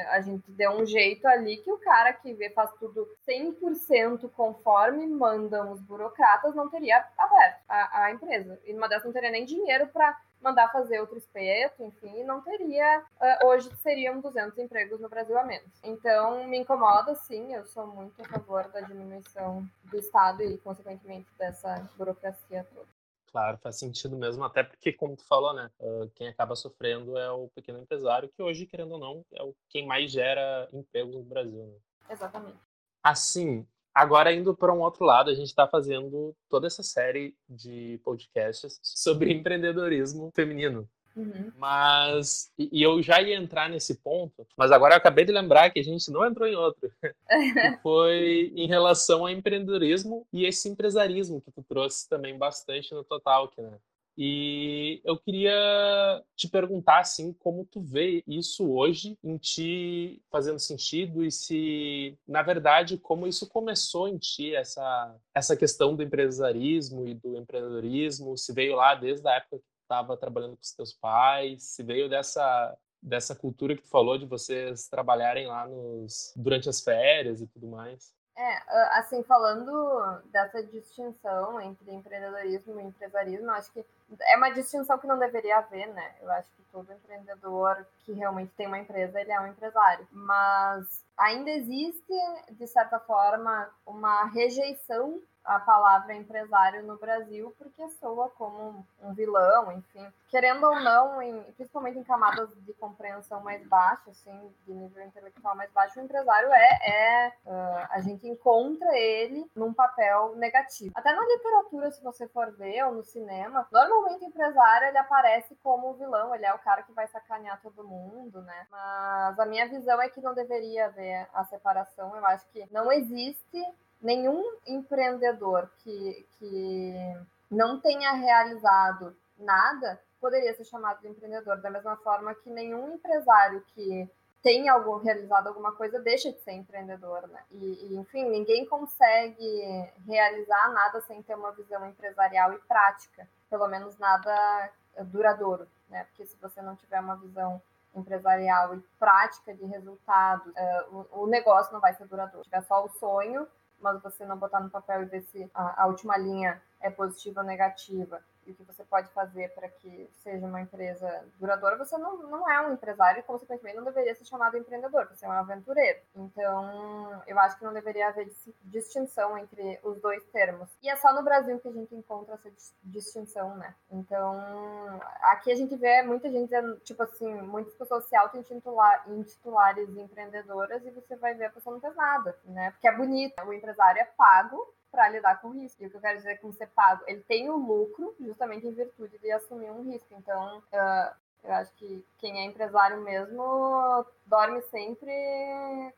a 0.09 0.21
gente 0.21 0.51
deu 0.53 0.71
um 0.73 0.87
jeito 0.87 1.27
ali 1.27 1.59
que 1.59 1.71
o 1.71 1.79
cara 1.79 2.13
que 2.13 2.33
vê 2.33 2.51
faz 2.51 2.71
tudo 2.79 3.09
100% 3.29 4.31
conforme 4.31 5.07
mandam 5.07 5.73
os 5.73 5.81
burocratas 5.81 6.55
não 6.55 6.69
teria 6.69 7.05
aberto 7.19 7.61
a, 7.69 8.05
a 8.05 8.11
empresa. 8.11 8.59
E 8.65 8.73
numa 8.73 8.89
dessas 8.89 9.05
não 9.05 9.13
teria 9.13 9.31
nem 9.31 9.45
dinheiro 9.45 9.87
para 9.89 10.19
mandar 10.43 10.71
fazer 10.73 11.01
outro 11.01 11.17
espeto, 11.17 11.83
enfim, 11.83 12.25
não 12.25 12.41
teria. 12.43 13.05
Uh, 13.21 13.47
hoje 13.47 13.75
seriam 13.77 14.21
200 14.21 14.59
empregos 14.59 15.01
no 15.01 15.09
Brasil 15.09 15.39
a 15.39 15.45
menos. 15.45 15.71
Então, 15.83 16.47
me 16.47 16.59
incomoda, 16.59 17.15
sim, 17.15 17.55
eu 17.55 17.65
sou 17.65 17.87
muito 17.87 18.21
a 18.21 18.25
favor 18.25 18.69
da 18.69 18.81
diminuição 18.81 19.67
do 19.85 19.99
Estado 19.99 20.43
e, 20.43 20.59
consequentemente, 20.59 21.29
dessa 21.39 21.89
burocracia 21.97 22.67
toda. 22.75 22.89
Claro, 23.31 23.57
faz 23.63 23.79
sentido 23.79 24.15
mesmo, 24.15 24.45
até 24.45 24.63
porque, 24.63 24.93
como 24.93 25.17
tu 25.17 25.25
falou, 25.25 25.55
né, 25.55 25.71
quem 26.15 26.29
acaba 26.29 26.55
sofrendo 26.55 27.17
é 27.17 27.31
o 27.31 27.49
pequeno 27.49 27.79
empresário, 27.79 28.29
que 28.29 28.43
hoje, 28.43 28.67
querendo 28.67 28.93
ou 28.93 28.99
não, 28.99 29.25
é 29.33 29.43
o 29.43 29.55
quem 29.71 29.87
mais 29.87 30.13
gera 30.13 30.69
empregos 30.71 31.15
no 31.15 31.23
Brasil. 31.23 31.65
Né? 31.65 31.75
Exatamente. 32.11 32.59
Assim, 33.03 33.67
agora 33.95 34.33
indo 34.33 34.55
para 34.55 34.73
um 34.73 34.81
outro 34.81 35.05
lado, 35.05 35.31
a 35.31 35.35
gente 35.35 35.49
está 35.49 35.67
fazendo 35.67 36.35
toda 36.49 36.67
essa 36.67 36.83
série 36.83 37.35
de 37.49 38.01
podcasts 38.05 38.79
sobre 38.83 39.33
empreendedorismo 39.33 40.31
feminino. 40.35 40.89
Uhum. 41.15 41.53
Mas. 41.59 42.51
E, 42.59 42.83
eu 42.83 43.03
já 43.03 43.21
ia 43.21 43.37
entrar 43.37 43.69
nesse 43.69 43.97
ponto, 43.97 44.47
mas 44.57 44.73
agora 44.73 44.95
eu 44.95 44.99
acabei 44.99 45.25
de 45.25 45.33
lembrar 45.33 45.71
que 45.71 45.79
a 45.79 45.85
gente 45.85 46.11
não 46.11 46.25
entrou 46.25 46.49
em 46.49 46.55
outro. 46.55 46.91
foi 47.83 48.53
em 48.57 48.67
relação 48.67 49.21
ao 49.21 49.31
empreendedorismo 49.31 50.27
e 50.33 50.47
esse 50.47 50.69
empresarismo 50.69 51.41
que 51.41 51.51
tu 51.51 51.63
trouxe 51.63 52.09
também 52.09 52.37
bastante 52.39 52.95
no 52.95 53.05
Total, 53.05 53.51
né? 53.59 53.79
E 54.17 55.01
eu 55.05 55.17
queria 55.19 56.23
te 56.37 56.49
perguntar 56.49 57.01
assim, 57.01 57.33
como 57.33 57.65
tu 57.65 57.81
vê 57.81 58.23
isso 58.27 58.71
hoje 58.71 59.19
em 59.25 59.39
ti 59.39 60.23
fazendo 60.31 60.59
sentido 60.59 61.25
e 61.25 61.31
se, 61.31 62.19
na 62.27 62.43
verdade, 62.43 62.99
como 62.99 63.27
isso 63.27 63.49
começou 63.49 64.09
em 64.09 64.19
ti 64.19 64.55
essa 64.55 65.17
essa 65.35 65.57
questão 65.57 65.97
do 65.97 66.03
empresarismo 66.03 67.07
e 67.07 67.15
do 67.15 67.37
empreendedorismo, 67.37 68.37
se 68.37 68.53
veio 68.53 68.77
lá 68.77 68.95
desde 68.95 69.27
a 69.27 69.37
época 69.37 69.59
que 69.59 69.65
estava 69.83 70.17
trabalhando 70.17 70.57
com 70.57 70.63
os 70.63 70.75
teus 70.75 70.93
pais, 70.93 71.63
se 71.63 71.83
veio 71.83 72.09
dessa 72.09 72.77
dessa 73.03 73.35
cultura 73.35 73.75
que 73.75 73.83
tu 73.83 73.89
falou 73.89 74.17
de 74.17 74.27
vocês 74.27 74.89
trabalharem 74.89 75.47
lá 75.49 75.67
nos 75.67 76.33
durante 76.37 76.69
as 76.69 76.81
férias 76.81 77.41
e 77.41 77.47
tudo 77.47 77.67
mais. 77.67 78.15
É, 78.35 78.99
assim, 78.99 79.23
falando 79.25 80.23
dessa 80.31 80.63
distinção 80.63 81.61
entre 81.61 81.93
empreendedorismo 81.93 82.81
e 82.81 82.85
empresarismo, 82.85 83.51
acho 83.51 83.71
que 83.73 83.85
é 84.21 84.37
uma 84.37 84.51
distinção 84.51 84.99
que 84.99 85.07
não 85.07 85.19
deveria 85.19 85.59
haver, 85.59 85.89
né? 85.89 86.15
Eu 86.21 86.31
acho 86.33 86.49
que 86.57 86.63
todo 86.73 86.93
empreendedor 86.93 87.87
que 88.05 88.13
realmente 88.13 88.53
tem 88.57 88.67
uma 88.67 88.79
empresa, 88.79 89.21
ele 89.21 89.33
é 89.33 89.41
um 89.41 89.47
empresário. 89.47 90.07
Mas 90.11 91.05
ainda 91.17 91.51
existe, 91.51 92.13
de 92.51 92.67
certa 92.67 92.99
forma, 92.99 93.69
uma 93.87 94.25
rejeição 94.25 95.21
a 95.45 95.59
palavra 95.59 96.15
empresário 96.15 96.85
no 96.85 96.97
Brasil 96.97 97.55
porque 97.59 97.89
soa 98.01 98.29
como 98.31 98.87
um 99.03 99.13
vilão, 99.13 99.73
enfim. 99.73 100.07
Querendo 100.29 100.65
ou 100.65 100.81
não, 100.81 101.21
em, 101.21 101.43
principalmente 101.55 101.99
em 101.99 102.05
camadas 102.05 102.49
de 102.65 102.73
compreensão 102.75 103.43
mais 103.43 103.67
baixa, 103.67 104.11
assim, 104.11 104.55
de 104.67 104.73
nível 104.73 105.05
intelectual 105.05 105.57
mais 105.57 105.71
baixo, 105.73 105.99
o 105.99 106.03
empresário 106.03 106.49
é, 106.53 106.79
é 106.85 107.33
uh, 107.45 107.87
a 107.91 108.01
gente 108.01 108.27
encontra 108.27 108.97
ele 108.97 109.51
num 109.55 109.75
papel 109.75 110.35
negativo. 110.37 110.93
Até 110.95 111.13
na 111.13 111.27
literatura, 111.27 111.91
se 111.91 112.03
você 112.03 112.27
for 112.29 112.51
ver, 112.53 112.85
ou 112.85 112.93
no 112.93 113.03
cinema, 113.03 113.67
normalmente 113.71 114.02
o 114.05 114.25
empresário 114.25 114.89
ele 114.89 114.99
aparece 114.99 115.55
como 115.63 115.91
o 115.91 115.95
vilão, 115.95 116.35
ele 116.35 116.47
é 116.47 116.55
o 116.55 116.59
cara 116.59 116.83
que 116.83 116.93
vai 116.93 117.07
sacanear 117.09 117.61
todo 117.63 117.87
mundo, 117.87 118.43
né? 118.43 118.67
Mas 118.71 119.39
a 119.39 119.47
minha 119.47 119.69
visão 119.69 120.01
é 120.01 120.09
que 120.09 120.21
não 120.21 120.35
deveria 120.35 120.87
haver 120.87 121.29
a 121.33 121.45
separação. 121.45 122.15
Eu 122.17 122.27
acho 122.27 122.47
que 122.51 122.67
não 122.71 122.91
existe 122.91 123.63
nenhum 124.01 124.45
empreendedor 124.67 125.71
que, 125.79 126.27
que 126.39 127.17
não 127.51 127.81
tenha 127.81 128.13
realizado 128.13 129.17
nada 129.39 130.01
poderia 130.23 130.55
ser 130.55 130.65
chamado 130.65 131.01
de 131.01 131.09
empreendedor, 131.09 131.61
da 131.61 131.69
mesma 131.69 131.97
forma 131.97 132.33
que 132.33 132.49
nenhum 132.49 132.95
empresário 132.95 133.61
que 133.75 134.09
tenha 134.41 134.73
algo, 134.73 134.99
realizado 134.99 135.49
alguma 135.49 135.73
coisa 135.73 135.99
deixa 135.99 136.33
de 136.33 136.41
ser 136.41 136.53
empreendedor, 136.53 137.27
né? 137.29 137.43
E, 137.51 137.89
e, 137.89 137.97
enfim, 137.97 138.29
ninguém 138.29 138.65
consegue 138.65 139.91
realizar 140.07 140.73
nada 140.73 141.01
sem 141.03 141.21
ter 141.23 141.35
uma 141.35 141.51
visão 141.53 141.85
empresarial 141.87 142.53
e 142.53 142.59
prática, 142.61 143.29
pelo 143.53 143.69
menos 143.69 143.99
nada 143.99 144.71
duradouro, 145.05 145.69
né? 145.91 146.05
Porque 146.05 146.25
se 146.25 146.35
você 146.41 146.63
não 146.63 146.75
tiver 146.75 146.99
uma 147.01 147.17
visão 147.17 147.61
empresarial 147.95 148.75
e 148.75 148.81
prática 148.99 149.53
de 149.53 149.67
resultados, 149.67 150.47
uh, 150.47 151.07
o, 151.13 151.25
o 151.25 151.27
negócio 151.27 151.71
não 151.71 151.79
vai 151.79 151.93
ser 151.93 152.07
duradouro. 152.07 152.43
Se 152.45 152.51
tiver 152.51 152.63
só 152.63 152.83
o 152.83 152.89
sonho, 152.89 153.47
mas 153.79 154.01
você 154.01 154.25
não 154.25 154.39
botar 154.39 154.61
no 154.61 154.71
papel 154.71 155.03
e 155.03 155.05
ver 155.05 155.21
se 155.25 155.51
a, 155.53 155.83
a 155.83 155.87
última 155.87 156.17
linha 156.17 156.63
é 156.81 156.89
positiva 156.89 157.43
ou 157.43 157.47
negativa 157.47 158.23
e 158.47 158.53
o 158.53 158.55
que 158.55 158.65
você 158.65 158.85
pode 158.85 159.09
fazer 159.13 159.53
para 159.55 159.69
que 159.69 160.11
seja 160.23 160.47
uma 160.47 160.61
empresa 160.61 161.25
duradoura, 161.39 161.77
você 161.77 161.97
não, 161.97 162.19
não 162.25 162.51
é 162.51 162.61
um 162.67 162.73
empresário 162.73 163.21
e, 163.21 163.23
consequentemente, 163.23 163.77
não 163.77 163.85
deveria 163.85 164.15
ser 164.15 164.25
chamado 164.25 164.57
empreendedor, 164.57 165.07
você 165.09 165.25
é 165.25 165.29
um 165.29 165.33
aventureiro. 165.33 166.01
Então, 166.15 167.23
eu 167.27 167.39
acho 167.39 167.59
que 167.59 167.65
não 167.65 167.73
deveria 167.73 168.09
haver 168.09 168.31
distinção 168.63 169.39
entre 169.39 169.79
os 169.83 170.01
dois 170.01 170.25
termos. 170.27 170.69
E 170.83 170.89
é 170.89 170.97
só 170.97 171.13
no 171.15 171.23
Brasil 171.23 171.59
que 171.61 171.69
a 171.69 171.73
gente 171.73 171.95
encontra 171.95 172.35
essa 172.35 172.51
distinção, 172.83 173.57
né? 173.57 173.75
Então, 173.91 175.01
aqui 175.23 175.53
a 175.53 175.57
gente 175.57 175.77
vê 175.77 176.03
muita 176.03 176.31
gente 176.31 176.45
dizendo, 176.45 176.77
tipo 176.81 177.03
assim, 177.03 177.33
muitas 177.43 177.75
pessoas 177.75 178.05
se 178.07 178.17
auto-intitulares 178.17 179.89
empreendedoras 179.97 180.85
e 180.85 180.91
você 180.91 181.17
vai 181.17 181.35
ver 181.35 181.47
a 181.47 181.51
pessoa 181.51 181.75
não 181.75 181.81
fez 181.81 181.95
nada, 181.95 182.37
né? 182.45 182.71
Porque 182.73 182.89
é 182.89 182.97
bonito, 182.97 183.43
o 183.45 183.53
empresário 183.53 184.01
é 184.01 184.05
pago 184.05 184.73
para 184.93 185.09
lidar 185.09 185.41
com 185.41 185.49
risco. 185.49 185.83
E 185.83 185.87
o 185.87 185.91
que 185.91 185.97
eu 185.97 186.01
quero 186.01 186.19
dizer 186.19 186.39
com 186.39 186.53
ser 186.53 186.69
pago, 186.69 187.03
ele 187.07 187.23
tem 187.23 187.51
o 187.51 187.57
lucro 187.57 188.15
justamente 188.21 188.67
em 188.67 188.73
virtude 188.73 189.19
de 189.19 189.33
assumir 189.33 189.71
um 189.71 189.83
risco. 189.83 190.15
Então, 190.15 190.59
uh, 190.59 191.17
eu 191.43 191.53
acho 191.55 191.73
que 191.75 192.07
quem 192.19 192.39
é 192.39 192.45
empresário 192.45 193.01
mesmo 193.01 194.07
dorme 194.27 194.63
sempre 194.63 195.11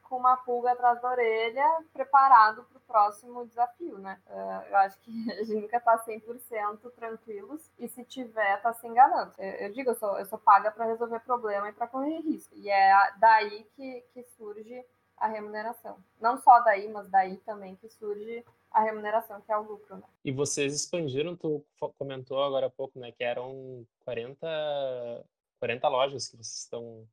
com 0.05 0.17
uma 0.17 0.37
pulga 0.39 0.73
atrás 0.73 1.03
da 1.03 1.11
orelha, 1.11 1.85
preparado 1.93 2.65
para 2.65 2.79
o 2.79 2.81
próximo 2.81 3.45
desafio, 3.47 3.99
né? 3.99 4.19
Uh, 4.27 4.69
eu 4.71 4.77
acho 4.77 4.99
que 5.01 5.11
a 5.33 5.45
gente 5.45 5.61
nunca 5.61 5.77
está 5.77 5.99
100% 5.99 6.91
tranquilos 6.93 7.71
e 7.79 7.89
se 7.89 8.05
tiver, 8.05 8.57
está 8.57 8.73
se 8.73 8.87
enganando. 8.87 9.33
Eu, 9.37 9.67
eu, 9.67 9.73
digo, 9.73 9.91
eu 9.91 9.97
sou, 9.97 10.19
eu 10.19 10.25
sou 10.25 10.39
paga 10.39 10.71
para 10.71 10.87
resolver 10.87 11.21
problema 11.21 11.69
e 11.69 11.73
para 11.73 11.89
correr 11.89 12.21
risco. 12.21 12.55
E 12.55 12.71
é 12.71 13.13
daí 13.19 13.65
que, 13.75 14.03
que 14.15 14.23
surge 14.23 14.85
a 15.19 15.27
remuneração. 15.27 15.99
Não 16.21 16.39
só 16.39 16.61
daí, 16.61 16.89
mas 16.89 17.09
daí 17.09 17.37
também 17.39 17.77
que 17.77 17.89
surge 17.89 18.45
a 18.75 18.83
remuneração, 18.83 19.41
que 19.41 19.53
é 19.53 19.57
o 19.57 19.63
lucro. 19.63 19.97
Né? 19.97 20.03
E 20.25 20.33
vocês 20.33 20.75
expandiram, 20.75 21.37
tu 21.37 21.65
comentou 21.97 22.43
agora 22.43 22.67
há 22.67 22.71
pouco, 22.71 22.99
né, 22.99 23.13
que 23.13 23.23
eram 23.23 23.87
40, 24.05 25.25
40 25.61 25.89
lojas 25.89 26.29
que 26.29 26.37
vocês 26.37 26.59
estão 26.59 27.07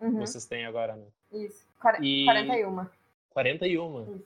uhum. 0.00 0.20
vocês 0.20 0.46
têm 0.46 0.64
agora, 0.64 0.94
né? 0.96 1.06
Isso, 1.32 1.66
Quar 1.80 2.02
e... 2.02 2.24
41. 2.24 2.86
41? 3.30 4.14
Isso. 4.14 4.24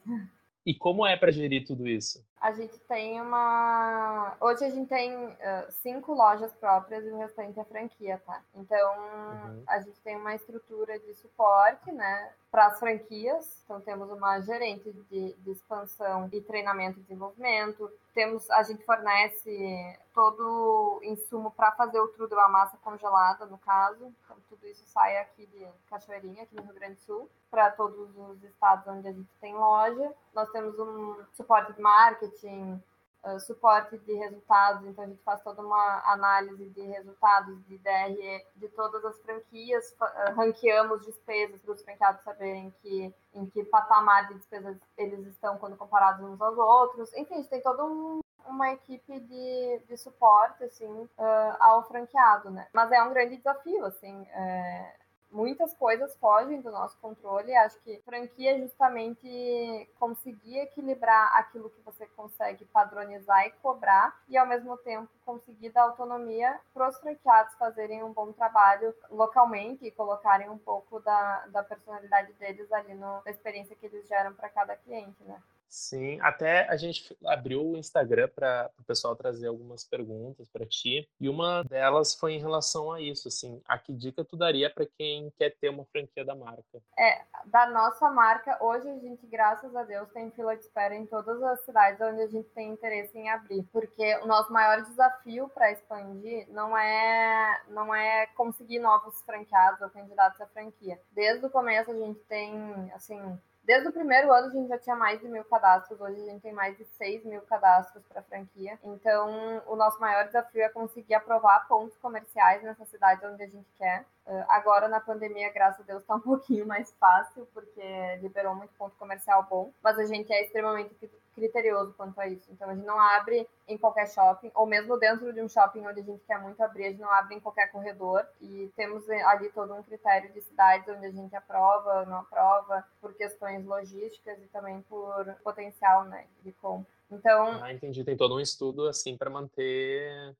E 0.67 0.75
como 0.75 1.07
é 1.07 1.17
para 1.17 1.33
gerir 1.33 1.65
tudo 1.65 1.87
isso? 1.87 2.25
A 2.47 2.53
gente 2.53 2.79
tem 2.79 3.21
uma. 3.21 4.37
Hoje 4.41 4.65
a 4.65 4.71
gente 4.71 4.89
tem 4.89 5.13
uh, 5.17 5.37
cinco 5.83 6.15
lojas 6.15 6.55
próprias 6.55 7.05
e 7.05 7.11
o 7.11 7.19
restante 7.19 7.59
é 7.59 7.65
franquia, 7.65 8.23
tá? 8.25 8.41
Então 8.55 8.99
uhum. 8.99 9.65
a 9.67 9.81
gente 9.81 10.01
tem 10.03 10.17
uma 10.17 10.33
estrutura 10.33 10.97
de 10.97 11.13
suporte, 11.15 11.91
né, 11.91 12.33
para 12.49 12.67
as 12.67 12.79
franquias. 12.79 13.63
Então 13.65 13.81
temos 13.81 14.09
uma 14.11 14.41
gerente 14.43 14.93
de, 15.11 15.35
de 15.35 15.51
expansão 15.51 16.29
e 16.33 16.41
treinamento 16.41 17.01
e 17.01 17.03
desenvolvimento. 17.03 17.91
Temos, 18.15 18.49
a 18.51 18.63
gente 18.63 18.85
fornece 18.85 19.99
todo 20.15 20.99
o 21.01 21.05
insumo 21.05 21.51
para 21.51 21.73
fazer 21.73 21.99
o 22.01 22.09
trudo, 22.09 22.39
a 22.39 22.49
massa 22.49 22.79
congelada, 22.79 23.45
no 23.47 23.59
caso. 23.59 24.15
Então 24.25 24.37
tudo 24.49 24.67
isso 24.69 24.85
sai 24.87 25.19
aqui 25.19 25.47
de 25.47 25.67
Cachoeirinha, 25.91 26.45
aqui 26.45 26.55
no 26.55 26.63
Rio 26.63 26.75
Grande 26.75 26.95
do 26.95 27.01
Sul, 27.01 27.31
para 27.51 27.71
todos 27.73 28.17
os 28.17 28.43
estados 28.45 28.87
onde 28.87 29.09
a 29.09 29.13
gente 29.13 29.29
tem 29.41 29.55
loja. 29.55 30.15
Nós 30.33 30.49
temos 30.51 30.79
um 30.79 31.17
suporte 31.35 31.73
de 31.73 31.81
marketing 31.83 32.36
marketing, 32.37 32.83
uh, 33.25 33.41
suporte 33.41 33.99
de 33.99 34.15
resultados, 34.15 34.87
então 34.87 35.05
a 35.05 35.07
gente 35.07 35.23
faz 35.23 35.43
toda 35.43 35.63
uma 35.63 36.03
análise 36.13 36.69
de 36.71 36.83
resultados 36.83 37.65
de 37.67 37.79
DRE 37.79 38.45
de 38.57 38.69
todas 38.69 39.05
as 39.05 39.19
franquias, 39.21 39.97
uh, 40.01 40.35
ranqueamos 40.35 41.05
despesas 41.05 41.61
para 41.63 41.73
os 41.73 41.83
franqueados 41.83 42.23
saberem 42.23 42.73
que, 42.83 43.15
em 43.35 43.47
que 43.47 43.65
patamar 43.65 44.29
de 44.29 44.35
despesas 44.35 44.77
eles 44.97 45.27
estão 45.27 45.59
quando 45.59 45.77
comparados 45.77 46.25
uns 46.25 46.41
aos 46.41 46.57
outros. 46.57 47.13
Enfim, 47.15 47.35
a 47.35 47.37
gente 47.39 47.51
tem 47.51 47.63
todo 47.63 47.85
um 47.85 48.21
uma 48.49 48.71
equipe 48.71 49.19
de, 49.19 49.83
de 49.89 49.97
suporte 49.97 50.63
assim 50.63 50.87
uh, 50.87 51.57
ao 51.59 51.83
franqueado, 51.89 52.49
né? 52.49 52.69
Mas 52.73 52.93
é 52.93 53.03
um 53.03 53.13
grande 53.13 53.39
desafio, 53.39 53.85
assim. 53.85 54.25
É 54.31 55.06
muitas 55.37 55.75
coisas 55.75 56.17
fogem 56.17 56.63
do 56.63 56.71
nosso 56.71 56.97
controle. 56.99 57.55
Acho 57.55 57.79
que 57.81 58.01
franquia 58.07 58.57
é 58.57 58.61
justamente 58.61 59.91
conseguir 60.01 60.61
equilibrar 60.61 61.37
aquilo 61.37 61.69
que 61.69 61.81
você 61.83 62.07
consegue 62.17 62.65
padronizar 62.65 63.47
e 63.47 63.51
cobrar, 63.63 64.19
e 64.29 64.39
ao 64.39 64.47
mesmo 64.47 64.79
tempo 64.79 65.11
conseguir 65.27 65.69
dar 65.71 65.83
autonomia 65.83 66.59
para 66.73 66.89
os 66.89 66.99
franqueados 66.99 67.55
fazerem 67.57 68.03
um 68.03 68.13
bom 68.13 68.33
trabalho 68.33 68.95
localmente 69.11 69.85
e 69.85 69.91
colocarem 69.91 70.49
um 70.49 70.59
pouco 70.59 71.01
da, 71.01 71.47
da 71.49 71.63
personalidade 71.63 72.33
deles 72.35 72.73
ali 72.73 72.95
no, 72.95 73.23
na 73.23 73.31
experiência 73.31 73.77
que 73.77 73.85
eles 73.85 74.09
geram 74.09 74.33
para 74.33 74.49
cada 74.49 74.75
cliente, 74.75 75.23
né? 75.25 75.41
Sim, 75.69 76.19
até 76.21 76.69
a 76.69 76.77
gente 76.77 77.17
abriu 77.27 77.65
o 77.65 77.77
Instagram 77.77 78.29
para 78.35 78.71
o 78.79 78.85
pessoal 78.85 79.15
trazer 79.15 79.49
algumas 79.49 79.85
perguntas 79.85 80.49
para 80.49 80.65
ti, 80.65 81.09
e 81.21 81.29
uma 81.29 81.63
delas 81.65 82.15
foi 82.15 82.35
em 82.35 82.41
relação 82.41 82.93
a 82.93 83.01
isso, 83.01 83.29
assim, 83.29 83.61
a 83.67 83.79
que 83.79 83.93
dica 83.93 84.25
tu 84.25 84.37
daria 84.37 84.71
para 84.71 84.87
quem 84.87 85.31
quer 85.37 85.51
ter 85.61 85.69
uma 85.69 85.85
franquia 85.87 86.25
da 86.25 86.35
marca? 86.35 86.81
É, 86.99 87.23
da 87.47 87.67
nossa 87.69 88.11
marca, 88.11 88.57
hoje 88.63 88.89
a 88.89 88.99
gente, 88.99 89.27
graças 89.27 89.75
a 89.75 89.83
Deus, 89.83 90.09
tem 90.11 90.31
fila 90.31 90.57
de 90.57 90.63
espera 90.63 90.95
em 90.95 91.07
todas 91.07 91.43
as 91.43 91.61
cidades 91.65 92.01
onde 92.01 92.23
a 92.23 92.27
gente 92.27 92.49
tem 92.51 92.71
interesse 92.71 93.17
em 93.19 93.29
abrir, 93.29 93.63
porque 93.73 94.17
o 94.19 94.27
nosso 94.27 94.53
maior 94.53 94.83
desafio 94.83 95.49
para 95.49 95.73
expandir 95.73 96.49
não 96.51 96.77
é 96.77 97.63
não 97.69 97.95
é 97.95 98.27
conseguir 98.29 98.79
novos 98.79 99.21
franqueados 99.23 99.81
ou 99.81 99.91
candidatos 99.91 100.41
à 100.41 100.47
franquia. 100.47 101.01
Desde 101.13 101.45
o 101.45 101.51
começo 101.51 101.91
a 101.91 101.95
gente 101.95 102.21
tem, 102.21 102.91
assim, 102.93 103.21
Desde 103.67 103.89
o 103.89 103.93
primeiro 103.93 104.33
ano 104.33 104.47
a 104.47 104.51
gente 104.51 104.69
já 104.69 104.79
tinha 104.79 104.95
mais 104.95 105.21
de 105.21 105.27
mil 105.27 105.45
cadastros, 105.45 106.01
hoje 106.01 106.21
a 106.23 106.25
gente 106.25 106.41
tem 106.41 106.53
mais 106.53 106.79
de 106.79 106.85
6 106.85 107.25
mil 107.25 107.41
cadastros 107.43 108.05
para 108.07 108.23
franquia. 108.23 108.79
Então, 108.85 109.61
o 109.67 109.75
nosso 109.75 110.01
maior 110.01 110.25
desafio 110.25 110.63
é 110.63 110.69
conseguir 110.69 111.15
aprovar 111.15 111.67
pontos 111.67 111.97
comerciais 111.99 112.63
nessas 112.63 112.89
cidades 112.89 113.25
onde 113.25 113.43
a 113.43 113.49
gente 113.49 113.67
quer. 113.77 114.05
Uh, 114.25 114.45
agora, 114.49 114.87
na 114.87 115.01
pandemia, 115.01 115.53
graças 115.53 115.81
a 115.81 115.83
Deus, 115.83 116.03
está 116.03 116.15
um 116.15 116.21
pouquinho 116.23 116.65
mais 116.65 116.93
fácil, 116.93 117.45
porque 117.53 118.17
liberou 118.23 118.55
muito 118.55 118.73
ponto 118.79 118.95
comercial 118.97 119.45
bom, 119.51 119.73
mas 119.83 119.99
a 119.99 120.07
gente 120.07 120.33
é 120.33 120.45
extremamente 120.45 120.95
criterioso 121.37 121.93
quanto 121.93 122.19
a 122.19 122.27
isso. 122.27 122.51
Então, 122.51 122.71
a 122.71 122.75
gente 122.75 122.87
não 122.87 122.99
abre 122.99 123.47
em 123.69 123.77
qualquer 123.77 124.09
shopping, 124.09 124.51
ou 124.55 124.67
mesmo 124.67 124.99
dentro 124.99 125.33
de 125.33 125.43
um 125.43 125.49
shopping 125.49 125.87
onde 125.87 126.01
a 126.01 126.03
gente 126.03 126.25
quer 126.25 126.41
muito 126.41 126.61
abrir, 126.63 126.87
a 126.87 126.91
gente 126.91 127.01
não 127.01 127.13
abre 127.13 127.35
em 127.35 127.41
qualquer 127.41 127.71
corredor. 127.71 128.27
E 128.41 128.73
temos 128.75 129.09
ali 129.09 129.51
todo 129.51 129.75
um 129.75 129.83
critério 129.83 130.33
de 130.33 130.41
cidades 130.41 130.89
onde 130.89 131.07
a 131.07 131.11
gente 131.11 131.37
aprova, 131.37 132.07
não 132.07 132.21
aprova, 132.21 132.85
por 133.01 133.15
questões 133.15 133.65
logísticas 133.65 134.43
e 134.43 134.47
também 134.49 134.81
por 134.83 135.27
potencial 135.45 136.05
né, 136.05 136.27
de 136.43 136.53
compra. 136.53 136.91
Então. 137.11 137.63
Ah, 137.63 137.73
entendi. 137.73 138.03
Tem 138.03 138.17
todo 138.17 138.35
um 138.35 138.41
estudo 138.41 138.89
assim 138.89 139.17
para 139.17 139.31
manter 139.31 140.35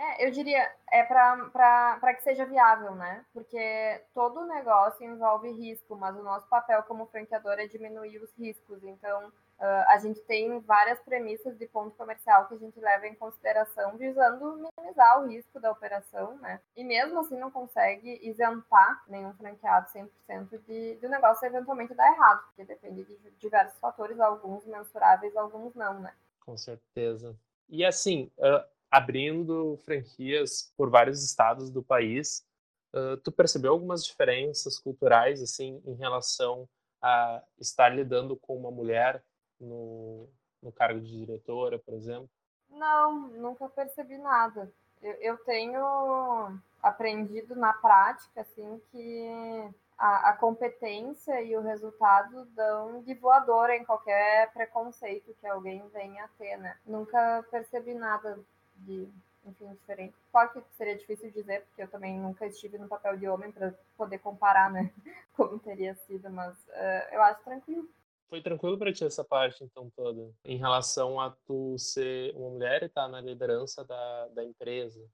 é, 0.00 0.26
eu 0.26 0.30
diria, 0.30 0.66
é 0.90 1.02
para 1.02 2.14
que 2.14 2.22
seja 2.22 2.46
viável, 2.46 2.94
né? 2.94 3.22
Porque 3.34 4.02
todo 4.14 4.46
negócio 4.46 5.04
envolve 5.04 5.52
risco, 5.52 5.94
mas 5.94 6.16
o 6.16 6.22
nosso 6.22 6.48
papel 6.48 6.82
como 6.84 7.04
franqueador 7.04 7.58
é 7.58 7.66
diminuir 7.66 8.16
os 8.16 8.32
riscos. 8.38 8.82
Então, 8.82 9.30
uh, 9.60 9.84
a 9.88 9.98
gente 9.98 10.20
tem 10.22 10.58
várias 10.60 10.98
premissas 11.00 11.56
de 11.56 11.66
ponto 11.66 11.96
comercial 11.96 12.48
que 12.48 12.54
a 12.54 12.58
gente 12.58 12.80
leva 12.80 13.06
em 13.06 13.14
consideração, 13.14 13.96
visando 13.96 14.56
minimizar 14.76 15.22
o 15.22 15.28
risco 15.28 15.60
da 15.60 15.70
operação, 15.70 16.36
né? 16.38 16.60
E 16.76 16.82
mesmo 16.82 17.20
assim 17.20 17.38
não 17.38 17.50
consegue 17.50 18.18
isentar 18.22 19.04
nenhum 19.08 19.32
franqueado 19.34 19.88
100% 19.90 20.60
de, 20.66 20.96
de 20.96 21.06
o 21.06 21.10
negócio 21.10 21.46
eventualmente 21.46 21.94
dar 21.94 22.12
errado, 22.12 22.44
porque 22.46 22.64
depende 22.64 23.04
de 23.04 23.30
diversos 23.38 23.78
fatores, 23.78 24.18
alguns 24.18 24.64
mensuráveis, 24.66 25.36
alguns 25.36 25.74
não, 25.74 26.00
né? 26.00 26.12
Com 26.40 26.56
certeza. 26.56 27.36
E 27.68 27.84
assim, 27.84 28.30
uh 28.38 28.80
abrindo 28.90 29.78
franquias 29.84 30.72
por 30.76 30.90
vários 30.90 31.22
estados 31.22 31.70
do 31.70 31.82
país, 31.82 32.44
uh, 32.92 33.16
tu 33.18 33.30
percebeu 33.30 33.72
algumas 33.72 34.04
diferenças 34.04 34.78
culturais 34.78 35.40
assim 35.40 35.80
em 35.86 35.94
relação 35.94 36.68
a 37.00 37.42
estar 37.58 37.88
lidando 37.90 38.36
com 38.36 38.56
uma 38.56 38.70
mulher 38.70 39.22
no, 39.60 40.28
no 40.62 40.72
cargo 40.72 41.00
de 41.00 41.10
diretora, 41.10 41.78
por 41.78 41.94
exemplo? 41.94 42.28
Não, 42.70 43.28
nunca 43.28 43.68
percebi 43.68 44.16
nada. 44.18 44.72
Eu, 45.02 45.12
eu 45.14 45.38
tenho 45.38 46.58
aprendido 46.82 47.54
na 47.56 47.72
prática 47.72 48.40
assim 48.40 48.80
que 48.90 49.70
a, 49.98 50.30
a, 50.30 50.32
competência 50.36 51.42
e 51.42 51.56
o 51.56 51.60
resultado 51.60 52.46
dão 52.54 53.02
de 53.02 53.14
voadora 53.14 53.76
em 53.76 53.84
qualquer 53.84 54.50
preconceito 54.52 55.34
que 55.40 55.46
alguém 55.46 55.86
venha 55.88 56.24
a 56.24 56.28
ter, 56.38 56.56
né? 56.56 56.76
Nunca 56.86 57.44
percebi 57.50 57.94
nada 57.94 58.38
de, 58.76 59.08
enfim, 59.44 59.68
diferente. 59.72 60.14
Claro 60.32 60.50
que 60.50 60.62
seria 60.76 60.96
difícil 60.96 61.30
dizer, 61.30 61.64
porque 61.66 61.82
eu 61.82 61.88
também 61.88 62.18
nunca 62.18 62.46
estive 62.46 62.78
no 62.78 62.88
papel 62.88 63.16
de 63.16 63.28
homem 63.28 63.52
para 63.52 63.74
poder 63.96 64.18
comparar, 64.18 64.70
né, 64.70 64.90
como 65.36 65.58
teria 65.58 65.94
sido, 65.94 66.30
mas 66.30 66.56
uh, 66.68 67.12
eu 67.12 67.22
acho 67.22 67.42
tranquilo. 67.42 67.88
Foi 68.30 68.40
tranquilo 68.40 68.78
para 68.78 68.92
ti 68.92 69.04
essa 69.04 69.24
parte, 69.24 69.64
então, 69.64 69.90
toda? 69.90 70.32
Em 70.44 70.56
relação 70.56 71.18
a 71.18 71.30
tu 71.44 71.76
ser 71.76 72.32
uma 72.36 72.48
mulher 72.48 72.82
e 72.82 72.86
estar 72.86 73.02
tá 73.02 73.08
na 73.08 73.20
liderança 73.20 73.84
da, 73.84 74.28
da 74.28 74.44
empresa? 74.44 75.04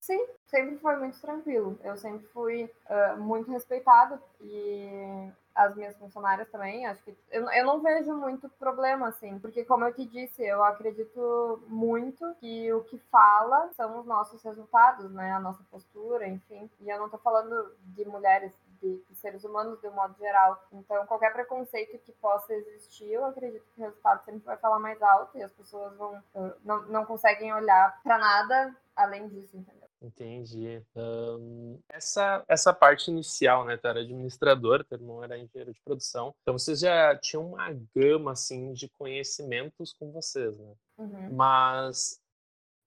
Sim, 0.00 0.26
sempre 0.46 0.78
foi 0.78 0.96
muito 0.96 1.20
tranquilo. 1.20 1.78
Eu 1.84 1.96
sempre 1.98 2.26
fui 2.28 2.64
uh, 2.64 3.20
muito 3.20 3.50
respeitada 3.50 4.18
e 4.40 5.30
as 5.54 5.74
minhas 5.76 5.96
funcionárias 5.96 6.48
também, 6.50 6.84
acho 6.84 7.02
que 7.04 7.16
eu, 7.30 7.48
eu 7.48 7.64
não 7.64 7.80
vejo 7.80 8.12
muito 8.14 8.48
problema, 8.48 9.08
assim, 9.08 9.38
porque 9.38 9.64
como 9.64 9.84
eu 9.84 9.94
te 9.94 10.04
disse, 10.04 10.42
eu 10.42 10.64
acredito 10.64 11.62
muito 11.68 12.34
que 12.40 12.72
o 12.72 12.82
que 12.82 12.98
fala 13.10 13.70
são 13.76 14.00
os 14.00 14.04
nossos 14.04 14.42
resultados, 14.42 15.12
né, 15.12 15.30
a 15.30 15.38
nossa 15.38 15.62
postura, 15.70 16.26
enfim, 16.26 16.68
e 16.80 16.90
eu 16.90 16.98
não 16.98 17.08
tô 17.08 17.18
falando 17.18 17.72
de 17.80 18.04
mulheres, 18.04 18.52
de, 18.84 19.02
de 19.08 19.16
seres 19.16 19.42
humanos 19.44 19.80
de 19.80 19.88
um 19.88 19.92
modo 19.92 20.14
geral, 20.18 20.62
então 20.72 21.06
qualquer 21.06 21.32
preconceito 21.32 21.98
que 21.98 22.12
possa 22.12 22.52
existir, 22.52 23.10
eu 23.10 23.24
acredito 23.24 23.64
que 23.74 23.80
o 23.80 23.84
resultado 23.84 24.24
sempre 24.24 24.44
vai 24.44 24.56
falar 24.58 24.78
mais 24.78 25.00
alto 25.00 25.38
e 25.38 25.42
as 25.42 25.52
pessoas 25.52 25.96
vão, 25.96 26.22
não, 26.62 26.82
não 26.82 27.06
conseguem 27.06 27.52
olhar 27.52 28.00
para 28.02 28.18
nada 28.18 28.76
além 28.94 29.28
disso, 29.28 29.56
entendeu? 29.56 29.84
Entendi. 30.02 30.82
Um, 30.94 31.80
essa, 31.88 32.44
essa 32.46 32.74
parte 32.74 33.10
inicial, 33.10 33.64
né? 33.64 33.78
Tu 33.78 33.86
era 33.88 34.00
administrador, 34.00 34.84
teu 34.84 34.98
irmão 34.98 35.24
era 35.24 35.38
engenheiro 35.38 35.72
de 35.72 35.80
produção. 35.80 36.34
Então 36.42 36.58
vocês 36.58 36.80
já 36.80 37.16
tinham 37.16 37.46
uma 37.46 37.72
gama, 37.96 38.32
assim, 38.32 38.74
de 38.74 38.86
conhecimentos 38.90 39.94
com 39.94 40.12
vocês, 40.12 40.58
né? 40.58 40.74
Uhum. 40.98 41.32
Mas 41.32 42.20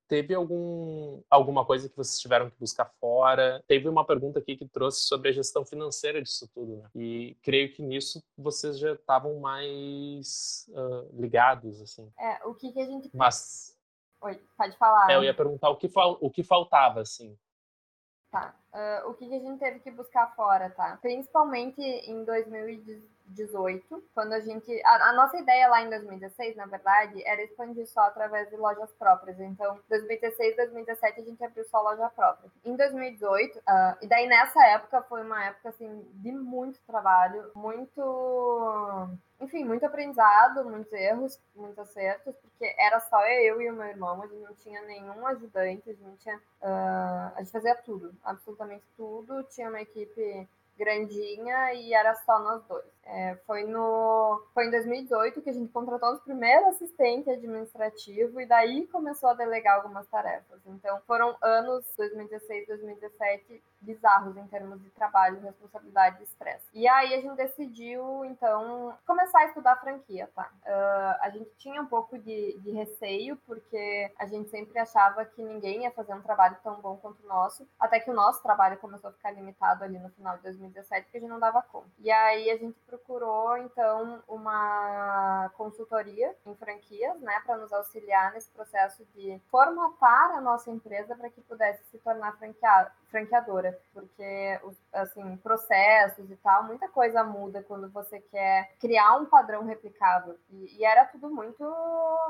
teve 0.07 0.33
algum, 0.33 1.21
alguma 1.29 1.65
coisa 1.65 1.89
que 1.89 1.95
vocês 1.95 2.19
tiveram 2.19 2.49
que 2.49 2.59
buscar 2.59 2.85
fora? 2.99 3.63
Teve 3.67 3.87
uma 3.89 4.05
pergunta 4.05 4.39
aqui 4.39 4.55
que 4.55 4.67
trouxe 4.67 5.01
sobre 5.01 5.29
a 5.29 5.31
gestão 5.31 5.65
financeira 5.65 6.21
disso 6.21 6.49
tudo, 6.53 6.77
né? 6.77 6.89
E 6.95 7.37
creio 7.41 7.71
que 7.73 7.81
nisso 7.81 8.23
vocês 8.37 8.79
já 8.79 8.93
estavam 8.93 9.39
mais 9.39 10.65
uh, 10.69 11.19
ligados, 11.19 11.81
assim. 11.81 12.11
É, 12.19 12.45
o 12.45 12.53
que, 12.53 12.71
que 12.71 12.79
a 12.79 12.85
gente... 12.85 13.09
Mas 13.13 13.77
Oi, 14.21 14.41
pode 14.57 14.75
falar. 14.77 15.11
É, 15.11 15.15
eu 15.15 15.23
ia 15.23 15.33
perguntar 15.33 15.69
o 15.69 15.77
que, 15.77 15.87
fal... 15.87 16.17
o 16.19 16.29
que 16.29 16.43
faltava, 16.43 17.01
assim. 17.01 17.37
Tá. 18.31 18.55
Uh, 18.73 19.09
o 19.09 19.13
que, 19.13 19.27
que 19.27 19.35
a 19.35 19.39
gente 19.39 19.59
teve 19.59 19.79
que 19.79 19.91
buscar 19.91 20.35
fora, 20.35 20.69
tá? 20.71 20.97
Principalmente 21.01 21.81
em 21.81 22.23
2018, 22.23 23.16
quando 24.13 24.33
a 24.33 24.39
gente. 24.39 24.71
A, 24.85 25.09
a, 25.09 25.13
nossa 25.13 25.37
ideia 25.37 25.67
lá 25.67 25.81
em 25.81 25.89
2016, 25.89 26.55
na 26.55 26.65
verdade, 26.65 27.21
era 27.25 27.43
expandir 27.43 27.87
só 27.87 28.01
através 28.01 28.49
de 28.49 28.55
lojas 28.55 28.91
próprias. 28.93 29.39
Então, 29.39 29.79
2016, 29.89 30.55
2017 30.55 31.21
a 31.21 31.23
gente 31.23 31.43
abriu 31.43 31.65
só 31.65 31.81
loja 31.81 32.09
própria. 32.09 32.49
Em 32.65 32.75
2018, 32.75 33.57
uh, 33.57 33.61
e 34.01 34.07
daí 34.07 34.27
nessa 34.27 34.63
época 34.67 35.01
foi 35.03 35.23
uma 35.23 35.45
época 35.45 35.69
assim 35.69 36.05
de 36.15 36.31
muito 36.31 36.79
trabalho, 36.87 37.51
muito 37.55 39.09
enfim, 39.39 39.63
muito 39.63 39.85
aprendizado, 39.85 40.65
muitos 40.65 40.91
erros, 40.93 41.39
muitos 41.55 41.77
acertos, 41.77 42.35
porque 42.37 42.73
era 42.77 42.99
só 43.01 43.23
eu 43.27 43.61
e 43.61 43.69
o 43.69 43.75
meu 43.75 43.85
irmão, 43.85 44.21
a 44.21 44.27
gente 44.27 44.41
não 44.41 44.55
tinha 44.55 44.81
nenhum 44.81 45.27
ajudante, 45.27 45.89
a 45.89 45.93
gente, 45.93 46.17
tinha, 46.17 46.37
uh, 46.37 47.33
a 47.35 47.37
gente 47.37 47.51
fazia 47.51 47.75
tudo, 47.75 48.15
absolutamente 48.23 48.83
tudo, 48.95 49.43
tinha 49.43 49.69
uma 49.69 49.81
equipe 49.81 50.47
grandinha 50.77 51.73
e 51.73 51.93
era 51.93 52.15
só 52.15 52.39
nós 52.39 52.63
dois. 52.65 52.85
É, 53.09 53.35
foi, 53.45 53.63
no, 53.63 54.45
foi 54.53 54.67
em 54.67 54.71
2018 54.71 55.41
que 55.41 55.49
a 55.49 55.53
gente 55.53 55.71
contratou 55.71 56.13
os 56.13 56.19
primeiros 56.21 56.67
assistentes 56.67 57.27
administrativos 57.27 58.37
e 58.37 58.45
daí 58.45 58.85
começou 58.87 59.29
a 59.29 59.33
delegar 59.33 59.75
algumas 59.75 60.05
tarefas. 60.07 60.59
Então 60.65 60.99
foram 61.07 61.35
anos 61.41 61.85
2016, 61.97 62.67
2017 62.67 63.63
bizarros 63.79 64.35
em 64.35 64.47
termos 64.47 64.81
de 64.81 64.89
trabalho, 64.89 65.39
responsabilidade 65.39 66.19
e 66.19 66.23
estresse. 66.23 66.65
E 66.73 66.87
aí 66.87 67.13
a 67.13 67.21
gente 67.21 67.35
decidiu, 67.35 68.25
então, 68.25 68.93
começar 69.05 69.39
a 69.39 69.45
estudar 69.45 69.73
a 69.73 69.79
franquia, 69.79 70.29
tá? 70.35 70.51
Uh, 70.65 71.17
a 71.21 71.29
gente 71.29 71.49
tinha 71.57 71.81
um 71.81 71.85
pouco 71.85 72.17
de, 72.17 72.59
de 72.59 72.71
receio, 72.71 73.37
porque 73.45 74.11
a 74.17 74.25
gente 74.25 74.49
sempre 74.49 74.77
achava 74.79 75.23
que 75.25 75.41
ninguém 75.41 75.83
ia 75.83 75.91
fazer 75.91 76.13
um 76.13 76.21
trabalho 76.21 76.57
tão 76.63 76.81
bom 76.81 76.97
quanto 76.97 77.23
o 77.23 77.27
nosso, 77.27 77.67
até 77.79 77.99
que 77.99 78.09
o 78.09 78.13
nosso 78.13 78.41
trabalho 78.41 78.77
começou 78.77 79.09
a 79.09 79.13
ficar 79.13 79.31
limitado 79.31 79.83
ali 79.83 79.97
no 79.99 80.09
final 80.09 80.35
de 80.37 80.43
2017, 80.43 81.03
porque 81.03 81.17
a 81.17 81.21
gente 81.21 81.29
não 81.29 81.39
dava 81.39 81.61
conta. 81.61 81.87
E 81.99 82.11
aí 82.11 82.49
a 82.49 82.57
gente 82.57 82.77
então, 83.57 84.23
uma 84.27 85.49
consultoria 85.55 86.35
em 86.45 86.55
franquias, 86.55 87.19
né, 87.21 87.41
para 87.45 87.57
nos 87.57 87.71
auxiliar 87.71 88.33
nesse 88.33 88.49
processo 88.51 89.05
de 89.13 89.41
formatar 89.49 90.37
a 90.37 90.41
nossa 90.41 90.69
empresa 90.71 91.15
para 91.15 91.29
que 91.29 91.41
pudesse 91.41 91.83
se 91.85 91.97
tornar 91.99 92.37
franqueadora, 93.09 93.79
porque, 93.93 94.59
assim, 94.93 95.37
processos 95.37 96.29
e 96.29 96.35
tal, 96.37 96.63
muita 96.63 96.87
coisa 96.89 97.23
muda 97.23 97.63
quando 97.63 97.89
você 97.89 98.19
quer 98.19 98.71
criar 98.79 99.17
um 99.17 99.25
padrão 99.25 99.65
replicável. 99.65 100.37
E, 100.49 100.77
e 100.77 100.85
era 100.85 101.05
tudo 101.05 101.29
muito 101.29 101.63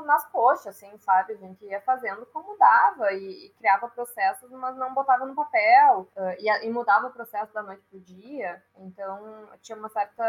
nas 0.04 0.24
coxas, 0.30 0.76
assim, 0.76 0.96
sabe? 0.98 1.34
A 1.34 1.36
gente 1.36 1.64
ia 1.64 1.80
fazendo 1.80 2.26
como 2.26 2.56
dava 2.56 3.12
e, 3.12 3.46
e 3.46 3.50
criava 3.58 3.88
processos, 3.88 4.50
mas 4.50 4.76
não 4.76 4.94
botava 4.94 5.26
no 5.26 5.34
papel 5.34 6.08
uh, 6.16 6.34
e, 6.38 6.66
e 6.66 6.70
mudava 6.70 7.08
o 7.08 7.12
processo 7.12 7.52
da 7.52 7.62
noite 7.62 7.82
pro 7.90 8.00
dia. 8.00 8.62
Então, 8.76 9.48
tinha 9.60 9.76
uma 9.76 9.88
certa 9.88 10.28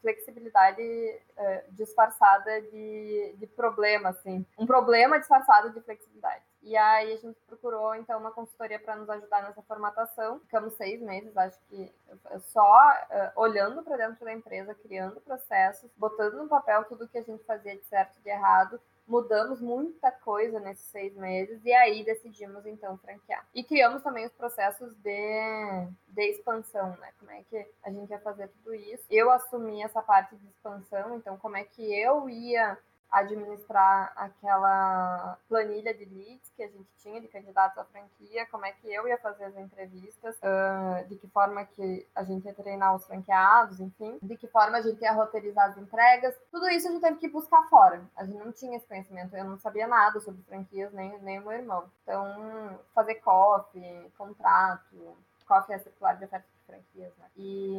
flexibilidade 0.00 0.82
uh, 0.82 1.72
disfarçada 1.72 2.62
de, 2.62 3.34
de 3.38 3.46
problema, 3.46 4.10
assim. 4.10 4.44
Um 4.58 4.66
problema 4.66 5.18
disfarçado 5.18 5.70
de 5.70 5.80
flexibilidade. 5.80 6.42
E 6.62 6.76
aí 6.76 7.12
a 7.12 7.16
gente 7.16 7.38
procurou, 7.46 7.94
então, 7.94 8.20
uma 8.20 8.30
consultoria 8.30 8.78
para 8.78 8.94
nos 8.94 9.10
ajudar 9.10 9.42
nessa 9.42 9.62
formatação. 9.62 10.38
Ficamos 10.40 10.74
seis 10.74 11.00
meses, 11.00 11.36
acho 11.36 11.58
que 11.68 11.92
só 12.38 12.90
uh, 12.90 13.40
olhando 13.40 13.82
para 13.82 13.96
dentro 13.96 14.24
da 14.24 14.32
empresa, 14.32 14.74
criando 14.74 15.20
processos, 15.20 15.90
botando 15.96 16.34
no 16.34 16.48
papel 16.48 16.84
tudo 16.84 17.08
que 17.08 17.18
a 17.18 17.22
gente 17.22 17.44
fazia 17.44 17.76
de 17.76 17.84
certo 17.84 18.16
e 18.18 18.22
de 18.22 18.30
errado, 18.30 18.80
mudamos 19.06 19.60
muita 19.60 20.10
coisa 20.10 20.60
nesses 20.60 20.86
seis 20.86 21.14
meses 21.16 21.64
e 21.64 21.72
aí 21.72 22.04
decidimos 22.04 22.64
então 22.66 22.96
franquear. 22.98 23.46
E 23.54 23.64
criamos 23.64 24.02
também 24.02 24.26
os 24.26 24.32
processos 24.32 24.94
de, 24.96 25.86
de 26.08 26.22
expansão, 26.30 26.96
né? 26.98 27.12
Como 27.18 27.30
é 27.30 27.42
que 27.44 27.66
a 27.82 27.90
gente 27.90 28.10
ia 28.10 28.20
fazer 28.20 28.48
tudo 28.48 28.74
isso. 28.74 29.04
Eu 29.10 29.30
assumi 29.30 29.82
essa 29.82 30.02
parte 30.02 30.36
de 30.36 30.46
expansão, 30.48 31.16
então 31.16 31.36
como 31.36 31.56
é 31.56 31.64
que 31.64 31.82
eu 31.94 32.28
ia 32.28 32.78
administrar 33.12 34.10
aquela 34.16 35.38
planilha 35.46 35.92
de 35.92 36.06
leads 36.06 36.50
que 36.56 36.62
a 36.62 36.68
gente 36.68 36.88
tinha 36.96 37.20
de 37.20 37.28
candidatos 37.28 37.76
à 37.76 37.84
franquia, 37.84 38.46
como 38.50 38.64
é 38.64 38.72
que 38.72 38.90
eu 38.90 39.06
ia 39.06 39.18
fazer 39.18 39.44
as 39.44 39.56
entrevistas, 39.56 40.36
uh, 40.36 41.06
de 41.06 41.16
que 41.16 41.28
forma 41.28 41.64
que 41.66 42.08
a 42.14 42.24
gente 42.24 42.46
ia 42.46 42.54
treinar 42.54 42.94
os 42.94 43.06
franqueados, 43.06 43.80
enfim, 43.80 44.18
de 44.22 44.36
que 44.36 44.48
forma 44.48 44.78
a 44.78 44.80
gente 44.80 45.02
ia 45.02 45.12
roteirizar 45.12 45.68
as 45.68 45.76
entregas. 45.76 46.34
Tudo 46.50 46.68
isso 46.70 46.88
a 46.88 46.90
gente 46.90 47.02
teve 47.02 47.18
que 47.18 47.28
buscar 47.28 47.62
fora. 47.68 48.02
A 48.16 48.24
gente 48.24 48.38
não 48.38 48.50
tinha 48.50 48.78
esse 48.78 48.86
conhecimento, 48.86 49.36
eu 49.36 49.44
não 49.44 49.58
sabia 49.58 49.86
nada 49.86 50.18
sobre 50.20 50.42
franquias, 50.44 50.92
nem, 50.92 51.18
nem 51.20 51.38
o 51.38 51.42
meu 51.42 51.52
irmão. 51.52 51.90
Então, 52.02 52.80
fazer 52.94 53.16
copy, 53.16 54.10
contrato, 54.16 55.16
copy 55.46 55.72
é 55.74 55.78
circular 55.78 56.16
de 56.16 56.24
oferta 56.24 56.46
franquias, 56.72 57.12
né? 57.18 57.26
E 57.36 57.74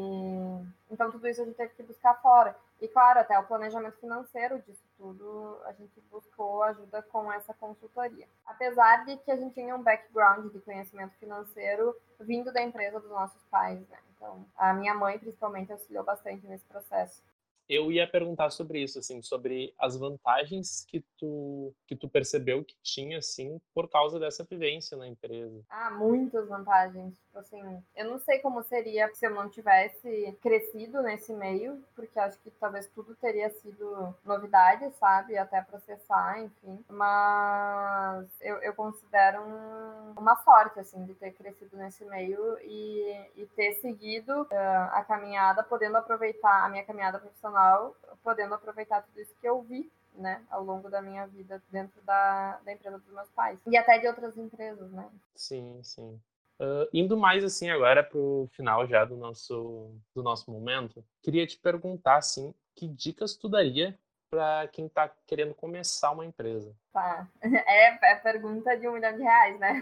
então 0.91 1.10
tudo 1.10 1.27
isso 1.27 1.41
a 1.41 1.45
gente 1.45 1.56
teve 1.56 1.73
que 1.73 1.84
buscar 1.84 2.13
fora. 2.21 2.56
E 2.79 2.88
claro, 2.88 3.19
até 3.19 3.38
o 3.39 3.45
planejamento 3.45 3.97
financeiro 3.97 4.62
disso 4.62 4.84
tudo, 4.97 5.60
a 5.65 5.71
gente 5.73 5.99
buscou 6.12 6.63
ajuda 6.63 7.01
com 7.01 7.32
essa 7.32 7.53
consultoria. 7.53 8.27
Apesar 8.45 9.06
de 9.06 9.17
que 9.17 9.32
a 9.32 9.36
gente 9.36 9.53
tinha 9.53 9.75
um 9.75 9.82
background 9.82 10.51
de 10.51 10.60
conhecimento 10.60 11.15
financeiro 11.15 11.95
vindo 12.19 12.51
da 12.51 12.62
empresa 12.62 12.99
dos 12.99 13.10
nossos 13.10 13.41
pais, 13.45 13.79
né? 13.89 13.97
Então, 14.15 14.45
a 14.56 14.73
minha 14.73 14.93
mãe 14.93 15.17
principalmente 15.17 15.71
auxiliou 15.71 16.03
bastante 16.03 16.45
nesse 16.45 16.65
processo 16.65 17.21
eu 17.67 17.91
ia 17.91 18.08
perguntar 18.08 18.49
sobre 18.49 18.82
isso, 18.82 18.99
assim, 18.99 19.21
sobre 19.21 19.73
as 19.80 19.97
vantagens 19.97 20.86
que 20.88 21.04
tu, 21.17 21.73
que 21.88 21.95
tu 21.95 22.10
percebeu 22.10 22.63
que 22.63 22.76
tinha, 22.82 23.19
assim, 23.19 23.60
por 23.73 23.89
causa 23.89 24.19
dessa 24.19 24.43
vivência 24.43 24.97
na 24.97 25.08
empresa. 25.08 25.62
Ah, 25.69 25.91
muitas 25.91 26.47
vantagens. 26.47 27.15
Tipo 27.15 27.39
assim, 27.39 27.84
eu 27.95 28.10
não 28.10 28.19
sei 28.19 28.39
como 28.39 28.63
seria 28.63 29.10
se 29.13 29.26
eu 29.26 29.32
não 29.32 29.49
tivesse 29.49 30.38
crescido 30.41 31.02
nesse 31.02 31.34
meio, 31.34 31.84
porque 31.95 32.19
acho 32.19 32.39
que 32.39 32.52
talvez 32.52 32.88
tudo 32.88 33.15
teria 33.15 33.49
sido 33.49 34.13
novidade, 34.23 34.91
sabe? 34.99 35.38
Até 35.38 35.62
processar, 35.62 36.39
enfim. 36.41 36.84
Mas 36.88 38.28
eu, 38.41 38.58
eu 38.58 38.73
considero 38.73 39.41
um, 39.41 40.13
uma 40.17 40.36
sorte, 40.43 40.80
assim, 40.80 41.04
de 41.06 41.15
ter 41.15 41.32
crescido 41.32 41.76
nesse 41.78 42.06
meio 42.06 42.58
e, 42.62 43.32
e 43.36 43.45
ter 43.56 43.73
seguido 43.76 44.43
uh, 44.43 44.47
a 44.91 45.04
caminhada, 45.08 45.63
podendo 45.63 45.97
aproveitar 45.97 46.65
a 46.65 46.69
minha 46.69 46.84
caminhada 46.84 47.19
profissional 47.19 47.52
profissional, 47.53 47.95
podendo 48.23 48.55
aproveitar 48.55 49.03
tudo 49.03 49.21
isso 49.21 49.35
que 49.39 49.47
eu 49.47 49.61
vi 49.61 49.91
né, 50.15 50.43
ao 50.49 50.63
longo 50.63 50.89
da 50.89 51.01
minha 51.01 51.25
vida 51.27 51.61
dentro 51.69 52.01
da, 52.01 52.59
da 52.65 52.73
empresa 52.73 52.97
dos 52.97 53.13
meus 53.13 53.29
pais. 53.29 53.59
E 53.67 53.77
até 53.77 53.99
de 53.99 54.07
outras 54.07 54.37
empresas, 54.37 54.91
né? 54.91 55.09
Sim, 55.35 55.79
sim. 55.83 56.19
Uh, 56.59 56.87
indo 56.93 57.17
mais 57.17 57.43
assim 57.43 57.69
agora 57.69 58.03
para 58.03 58.17
o 58.17 58.47
final 58.51 58.85
já 58.87 59.05
do 59.05 59.17
nosso, 59.17 59.91
do 60.15 60.21
nosso 60.21 60.51
momento, 60.51 61.03
queria 61.21 61.47
te 61.47 61.57
perguntar 61.57 62.17
assim, 62.17 62.53
que 62.75 62.87
dicas 62.87 63.35
tu 63.35 63.49
daria 63.49 63.97
para 64.29 64.67
quem 64.67 64.85
está 64.85 65.09
querendo 65.27 65.53
começar 65.53 66.11
uma 66.11 66.25
empresa? 66.25 66.75
Tá, 66.91 67.27
é, 67.41 68.11
é 68.11 68.15
pergunta 68.15 68.75
de 68.77 68.87
um 68.87 68.93
milhão 68.93 69.15
de 69.15 69.23
reais, 69.23 69.59
né? 69.59 69.73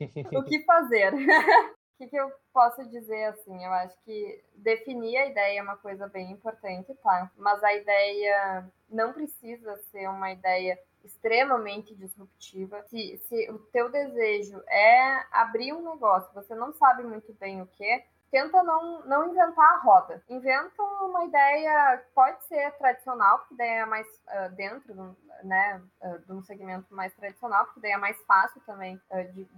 o 0.34 0.42
que 0.44 0.62
fazer? 0.64 1.12
que, 1.98 2.06
que 2.06 2.16
eu 2.16 2.32
posso 2.52 2.88
dizer 2.88 3.24
assim? 3.24 3.64
Eu 3.64 3.72
acho 3.72 3.96
que 4.04 4.44
definir 4.54 5.16
a 5.18 5.26
ideia 5.26 5.58
é 5.58 5.62
uma 5.62 5.76
coisa 5.76 6.06
bem 6.06 6.30
importante, 6.30 6.94
tá? 7.02 7.30
Mas 7.36 7.62
a 7.62 7.74
ideia 7.74 8.70
não 8.88 9.12
precisa 9.12 9.76
ser 9.90 10.08
uma 10.08 10.30
ideia 10.30 10.78
extremamente 11.04 11.94
disruptiva. 11.94 12.84
Se, 12.88 13.18
se 13.18 13.50
o 13.50 13.58
teu 13.58 13.90
desejo 13.90 14.62
é 14.68 15.24
abrir 15.32 15.72
um 15.72 15.90
negócio, 15.92 16.32
você 16.32 16.54
não 16.54 16.72
sabe 16.72 17.02
muito 17.02 17.32
bem 17.34 17.60
o 17.60 17.66
que, 17.66 18.04
tenta 18.30 18.62
não, 18.62 19.04
não 19.04 19.30
inventar 19.30 19.74
a 19.74 19.78
roda. 19.78 20.22
Inventa 20.28 20.82
uma 20.82 21.24
ideia, 21.24 22.04
pode 22.14 22.44
ser 22.44 22.70
tradicional, 22.72 23.38
porque 23.40 23.56
daí 23.56 23.68
é 23.68 23.86
mais 23.86 24.06
uh, 24.06 24.54
dentro 24.54 25.16
né, 25.42 25.82
uh, 26.02 26.18
de 26.18 26.32
um 26.32 26.42
segmento 26.42 26.94
mais 26.94 27.14
tradicional, 27.14 27.64
porque 27.64 27.80
daí 27.80 27.92
é 27.92 27.96
mais 27.96 28.20
fácil 28.24 28.60
também 28.66 29.00
uh, 29.10 29.32
de 29.32 29.48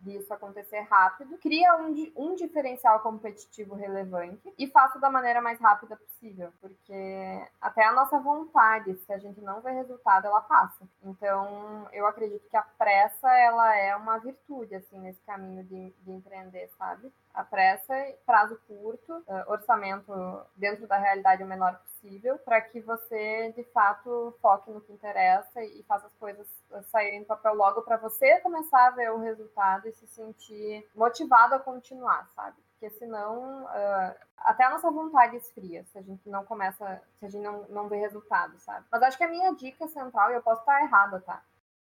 disso 0.00 0.32
acontecer 0.32 0.80
rápido, 0.80 1.38
cria 1.38 1.76
um, 1.76 2.12
um 2.16 2.34
diferencial 2.34 3.00
competitivo 3.00 3.74
relevante 3.74 4.52
e 4.58 4.66
faça 4.66 4.98
da 4.98 5.10
maneira 5.10 5.40
mais 5.40 5.60
rápida 5.60 5.96
possível, 5.96 6.52
porque 6.60 7.42
até 7.60 7.84
a 7.84 7.92
nossa 7.92 8.18
vontade, 8.18 8.96
se 8.96 9.12
a 9.12 9.18
gente 9.18 9.40
não 9.40 9.60
vê 9.60 9.70
resultado, 9.72 10.26
ela 10.26 10.40
passa. 10.40 10.88
Então, 11.02 11.88
eu 11.92 12.06
acredito 12.06 12.48
que 12.48 12.56
a 12.56 12.62
pressa, 12.62 13.30
ela 13.32 13.76
é 13.76 13.94
uma 13.96 14.18
virtude, 14.18 14.74
assim, 14.74 14.98
nesse 14.98 15.20
caminho 15.22 15.64
de, 15.64 15.90
de 16.02 16.10
empreender, 16.10 16.70
sabe? 16.78 17.12
A 17.32 17.44
pressa, 17.44 17.94
prazo 18.26 18.60
curto, 18.66 19.24
orçamento 19.46 20.12
dentro 20.56 20.86
da 20.86 20.98
realidade 20.98 21.42
o 21.42 21.46
menor 21.46 21.78
possível, 21.78 22.38
para 22.38 22.60
que 22.60 22.80
você, 22.80 23.52
de 23.52 23.62
fato, 23.72 24.36
foque 24.40 24.70
no 24.70 24.80
que 24.80 24.92
interessa 24.92 25.62
e 25.62 25.82
faça 25.84 26.06
as 26.06 26.14
coisas 26.14 26.46
saírem 26.90 27.20
do 27.20 27.26
papel 27.26 27.54
logo 27.54 27.82
para 27.82 27.96
você 27.96 28.40
começar 28.40 28.88
a 28.88 28.90
ver 28.90 29.12
o 29.12 29.18
resultado 29.18 29.88
e 29.88 29.92
se 29.92 30.06
sentir 30.06 30.88
motivado 30.94 31.54
a 31.54 31.60
continuar, 31.60 32.28
sabe? 32.34 32.56
Porque 32.72 32.90
senão 32.98 33.64
uh, 33.64 34.14
até 34.38 34.64
a 34.64 34.70
nossa 34.70 34.90
vontade 34.90 35.36
esfria 35.36 35.84
se 35.84 35.98
a 35.98 36.02
gente 36.02 36.28
não 36.30 36.44
começa, 36.46 37.02
se 37.18 37.26
a 37.26 37.28
gente 37.28 37.42
não, 37.42 37.66
não 37.68 37.88
vê 37.88 37.96
resultado, 37.98 38.58
sabe? 38.58 38.86
Mas 38.90 39.02
acho 39.02 39.18
que 39.18 39.24
a 39.24 39.28
minha 39.28 39.54
dica 39.54 39.86
central, 39.86 40.30
e 40.30 40.34
eu 40.34 40.42
posso 40.42 40.60
estar 40.62 40.82
errada, 40.82 41.20
tá? 41.20 41.42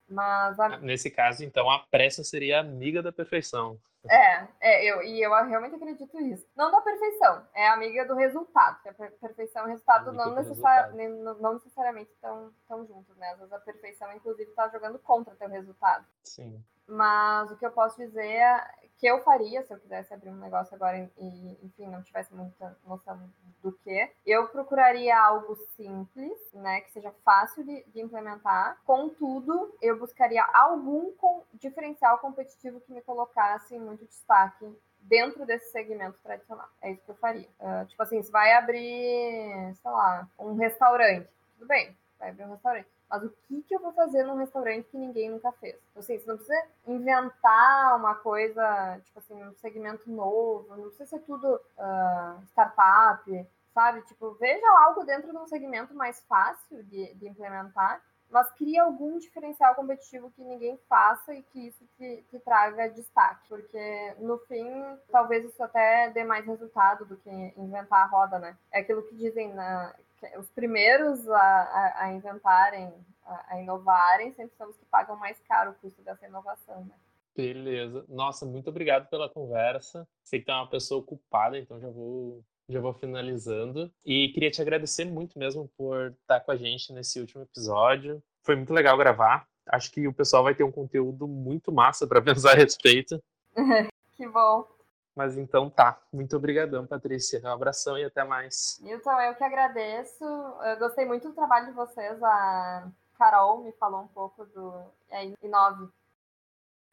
Mas 0.10 0.60
a... 0.60 0.78
Nesse 0.80 1.12
caso, 1.12 1.44
então, 1.44 1.70
a 1.70 1.80
pressa 1.80 2.24
seria 2.24 2.60
amiga 2.60 3.02
da 3.02 3.12
perfeição. 3.12 3.80
É, 4.08 4.48
é 4.62 4.86
eu, 4.86 5.04
e 5.04 5.22
eu 5.22 5.32
realmente 5.46 5.76
acredito 5.76 6.18
nisso. 6.20 6.48
Não 6.56 6.72
da 6.72 6.80
perfeição, 6.82 7.46
é 7.54 7.68
amiga 7.68 8.06
do 8.06 8.16
resultado. 8.16 8.80
A 8.88 8.94
perfeição 8.94 9.64
e 9.64 9.66
o 9.66 9.70
resultado 9.70 10.12
não, 10.14 10.36
necessari 10.36 10.96
resultado. 10.98 11.42
não 11.42 11.54
necessariamente 11.56 12.12
estão, 12.12 12.54
estão 12.62 12.88
juntos, 12.88 13.16
né? 13.18 13.32
Às 13.32 13.40
vezes 13.40 13.54
a 13.54 13.60
perfeição, 13.60 14.14
inclusive, 14.14 14.50
está 14.50 14.70
jogando 14.70 14.98
contra 15.00 15.34
o 15.34 15.38
teu 15.38 15.50
resultado. 15.50 16.06
Sim. 16.24 16.64
Mas 16.88 17.52
o 17.52 17.58
que 17.58 17.66
eu 17.66 17.72
posso 17.72 17.98
dizer 17.98 18.26
é 18.26 18.79
que 19.00 19.08
eu 19.08 19.24
faria 19.24 19.64
se 19.64 19.74
eu 19.74 19.80
quisesse 19.80 20.14
abrir 20.14 20.30
um 20.30 20.36
negócio 20.36 20.76
agora 20.76 21.10
e, 21.18 21.66
enfim, 21.66 21.88
não 21.88 22.04
tivesse 22.04 22.34
muita 22.36 22.78
noção 22.86 23.18
do 23.62 23.72
que, 23.72 24.12
eu 24.26 24.48
procuraria 24.50 25.18
algo 25.18 25.56
simples, 25.76 26.38
né, 26.54 26.82
que 26.82 26.92
seja 26.92 27.12
fácil 27.24 27.64
de, 27.64 27.84
de 27.86 28.02
implementar. 28.02 28.78
Contudo, 28.86 29.74
eu 29.82 29.98
buscaria 29.98 30.46
algum 30.54 31.14
com, 31.14 31.44
diferencial 31.54 32.20
competitivo 32.20 32.82
que 32.82 32.92
me 32.92 33.02
colocasse 33.02 33.76
em 33.76 33.80
muito 33.80 34.06
destaque 34.06 34.66
dentro 35.00 35.46
desse 35.46 35.72
segmento 35.72 36.20
tradicional. 36.22 36.68
É 36.82 36.92
isso 36.92 37.04
que 37.04 37.12
eu 37.12 37.16
faria. 37.16 37.48
Uh, 37.60 37.86
tipo 37.88 38.04
assim, 38.04 38.22
se 38.22 38.32
vai 38.32 38.54
abrir, 38.54 39.76
sei 39.76 39.92
lá, 39.92 40.28
um 40.38 40.56
restaurante, 40.56 41.30
tudo 41.58 41.68
bem, 41.68 41.98
vai 42.20 42.30
abrir 42.30 42.44
um 42.44 42.52
restaurante 42.52 42.88
mas 43.10 43.24
o 43.24 43.30
que, 43.48 43.62
que 43.64 43.76
eu 43.76 43.80
vou 43.80 43.92
fazer 43.94 44.24
num 44.24 44.36
restaurante 44.36 44.88
que 44.90 44.98
ninguém 44.98 45.32
nunca 45.32 45.52
fez? 45.54 45.76
Então, 45.90 46.02
assim, 46.02 46.18
você 46.20 46.28
não 46.28 46.38
precisa 46.38 46.68
inventar 46.86 47.98
uma 47.98 48.16
coisa, 48.16 49.00
tipo 49.04 49.18
assim, 49.18 49.44
um 49.44 49.56
segmento 49.56 50.10
novo, 50.10 50.76
não 50.76 50.84
precisa 50.84 51.06
ser 51.08 51.20
tudo 51.22 51.56
uh, 51.56 52.44
startup, 52.46 53.48
sabe? 53.74 54.02
Tipo, 54.04 54.36
veja 54.36 54.66
algo 54.84 55.04
dentro 55.06 55.32
de 55.32 55.38
um 55.38 55.48
segmento 55.48 55.94
mais 55.96 56.22
fácil 56.26 56.84
de, 56.84 57.14
de 57.16 57.28
implementar, 57.28 58.02
mas 58.30 58.52
cria 58.52 58.84
algum 58.84 59.18
diferencial 59.18 59.76
competitivo 59.76 60.32
que 60.32 60.44
ninguém 60.44 60.78
faça 60.88 61.34
e 61.34 61.42
que 61.44 61.68
isso 61.68 61.84
te, 61.98 62.24
te, 62.30 62.40
traga 62.40 62.90
destaque, 62.90 63.48
porque 63.50 64.14
no 64.20 64.38
fim, 64.40 64.66
talvez 65.12 65.46
isso 65.46 65.62
até 65.64 66.10
dê 66.12 66.24
mais 66.24 66.46
resultado 66.46 67.06
do 67.06 67.18
que 67.18 67.30
inventar 67.58 68.04
a 68.04 68.08
roda, 68.08 68.40
né? 68.40 68.58
É 68.72 68.80
aquilo 68.80 69.04
que 69.04 69.16
dizem 69.16 69.54
na, 69.54 69.96
os 70.38 70.50
primeiros 70.50 71.28
a, 71.30 71.40
a, 71.40 72.04
a 72.04 72.14
inventarem, 72.14 72.94
a, 73.26 73.56
a, 73.56 73.62
inovarem, 73.62 74.34
sempre 74.34 74.56
são 74.58 74.70
os 74.70 74.78
que 74.78 74.86
pagam 74.86 75.16
mais 75.16 75.40
caro 75.48 75.72
o 75.72 75.76
custo 75.76 76.02
dessa 76.02 76.28
inovação, 76.28 76.86
né? 76.86 76.94
Beleza. 77.36 78.06
Nossa, 78.10 78.46
muito 78.46 78.70
obrigado 78.70 79.08
pela 79.08 79.30
conversa. 79.30 80.08
Sei 80.24 80.42
que 80.42 80.52
é 80.52 80.54
uma 80.54 80.70
pessoa 80.70 81.00
ocupada, 81.00 81.58
então 81.58 81.80
já 81.80 81.88
vou 81.88 82.44
já 82.70 82.80
vou 82.80 82.94
finalizando. 82.94 83.92
E 84.06 84.30
queria 84.30 84.52
te 84.52 84.62
agradecer 84.62 85.06
muito 85.06 85.38
mesmo 85.38 85.68
por 85.76 86.12
estar 86.22 86.40
com 86.42 86.52
a 86.52 86.56
gente 86.56 86.94
nesse 86.94 87.20
último 87.20 87.42
episódio. 87.42 88.22
Foi 88.44 88.56
muito 88.56 88.74
legal 88.74 88.96
gravar. 88.96 89.48
Acho 89.68 89.92
que 89.92 90.08
o 90.08 90.14
pessoal 90.14 90.44
vai 90.44 90.54
ter 90.54 90.64
um 90.64 90.72
conteúdo 90.72 91.28
muito 91.28 91.72
massa 91.72 92.08
para 92.08 92.22
pensar 92.24 92.52
a 92.52 92.56
respeito. 92.56 93.22
que 94.14 94.28
bom. 94.28 94.68
Mas 95.16 95.38
então 95.38 95.70
tá. 95.70 96.00
Muito 96.14 96.38
obrigadão, 96.38 96.86
Patrícia. 96.86 97.42
Um 97.44 97.48
abração 97.48 97.98
e 97.98 98.06
até 98.06 98.24
mais. 98.24 98.80
Milton, 98.82 99.20
eu 99.20 99.36
que 99.36 99.44
agradeço. 99.44 100.24
Eu 100.24 100.78
gostei 100.78 101.06
muito 101.06 101.28
do 101.28 101.36
trabalho 101.36 101.68
de 101.68 101.74
vocês. 101.74 102.22
A 102.24 102.88
Carol 103.18 103.64
me 103.64 103.72
falou 103.74 104.02
um 104.02 104.08
pouco 104.08 104.46
do 104.46 104.74
é, 105.10 105.26
Inove. 105.44 105.90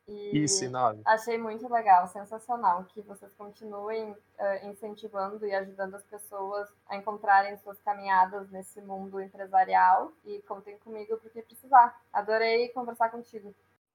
E 0.08 0.44
Isso. 0.44 0.64
Achei 1.04 1.36
muito 1.36 1.68
legal, 1.68 2.06
sensacional, 2.06 2.84
que 2.84 3.00
vocês 3.02 3.32
continuem 3.34 4.12
uh, 4.12 4.66
incentivando 4.66 5.44
e 5.44 5.52
ajudando 5.52 5.96
as 5.96 6.04
pessoas 6.04 6.68
a 6.88 6.96
encontrarem 6.96 7.56
suas 7.58 7.78
caminhadas 7.80 8.48
nesse 8.50 8.80
mundo 8.80 9.20
empresarial 9.20 10.12
e 10.24 10.40
contem 10.42 10.78
comigo 10.78 11.16
porque 11.18 11.42
precisar. 11.42 12.00
Adorei 12.12 12.68
conversar 12.68 13.10
contigo. 13.10 13.52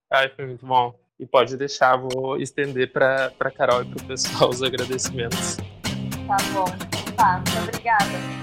Ai, 0.09 0.27
foi 0.29 0.45
muito 0.45 0.65
bom. 0.65 0.93
E 1.17 1.25
pode 1.25 1.55
deixar, 1.55 1.95
vou 1.95 2.37
estender 2.37 2.91
para 2.91 3.31
a 3.39 3.51
Carol 3.51 3.83
e 3.83 3.85
para 3.85 4.03
o 4.03 4.07
pessoal 4.07 4.49
os 4.49 4.61
agradecimentos. 4.61 5.55
Tá 6.27 6.37
bom. 6.53 6.65
Tá, 7.15 7.37
muito 7.37 7.69
obrigada. 7.69 8.40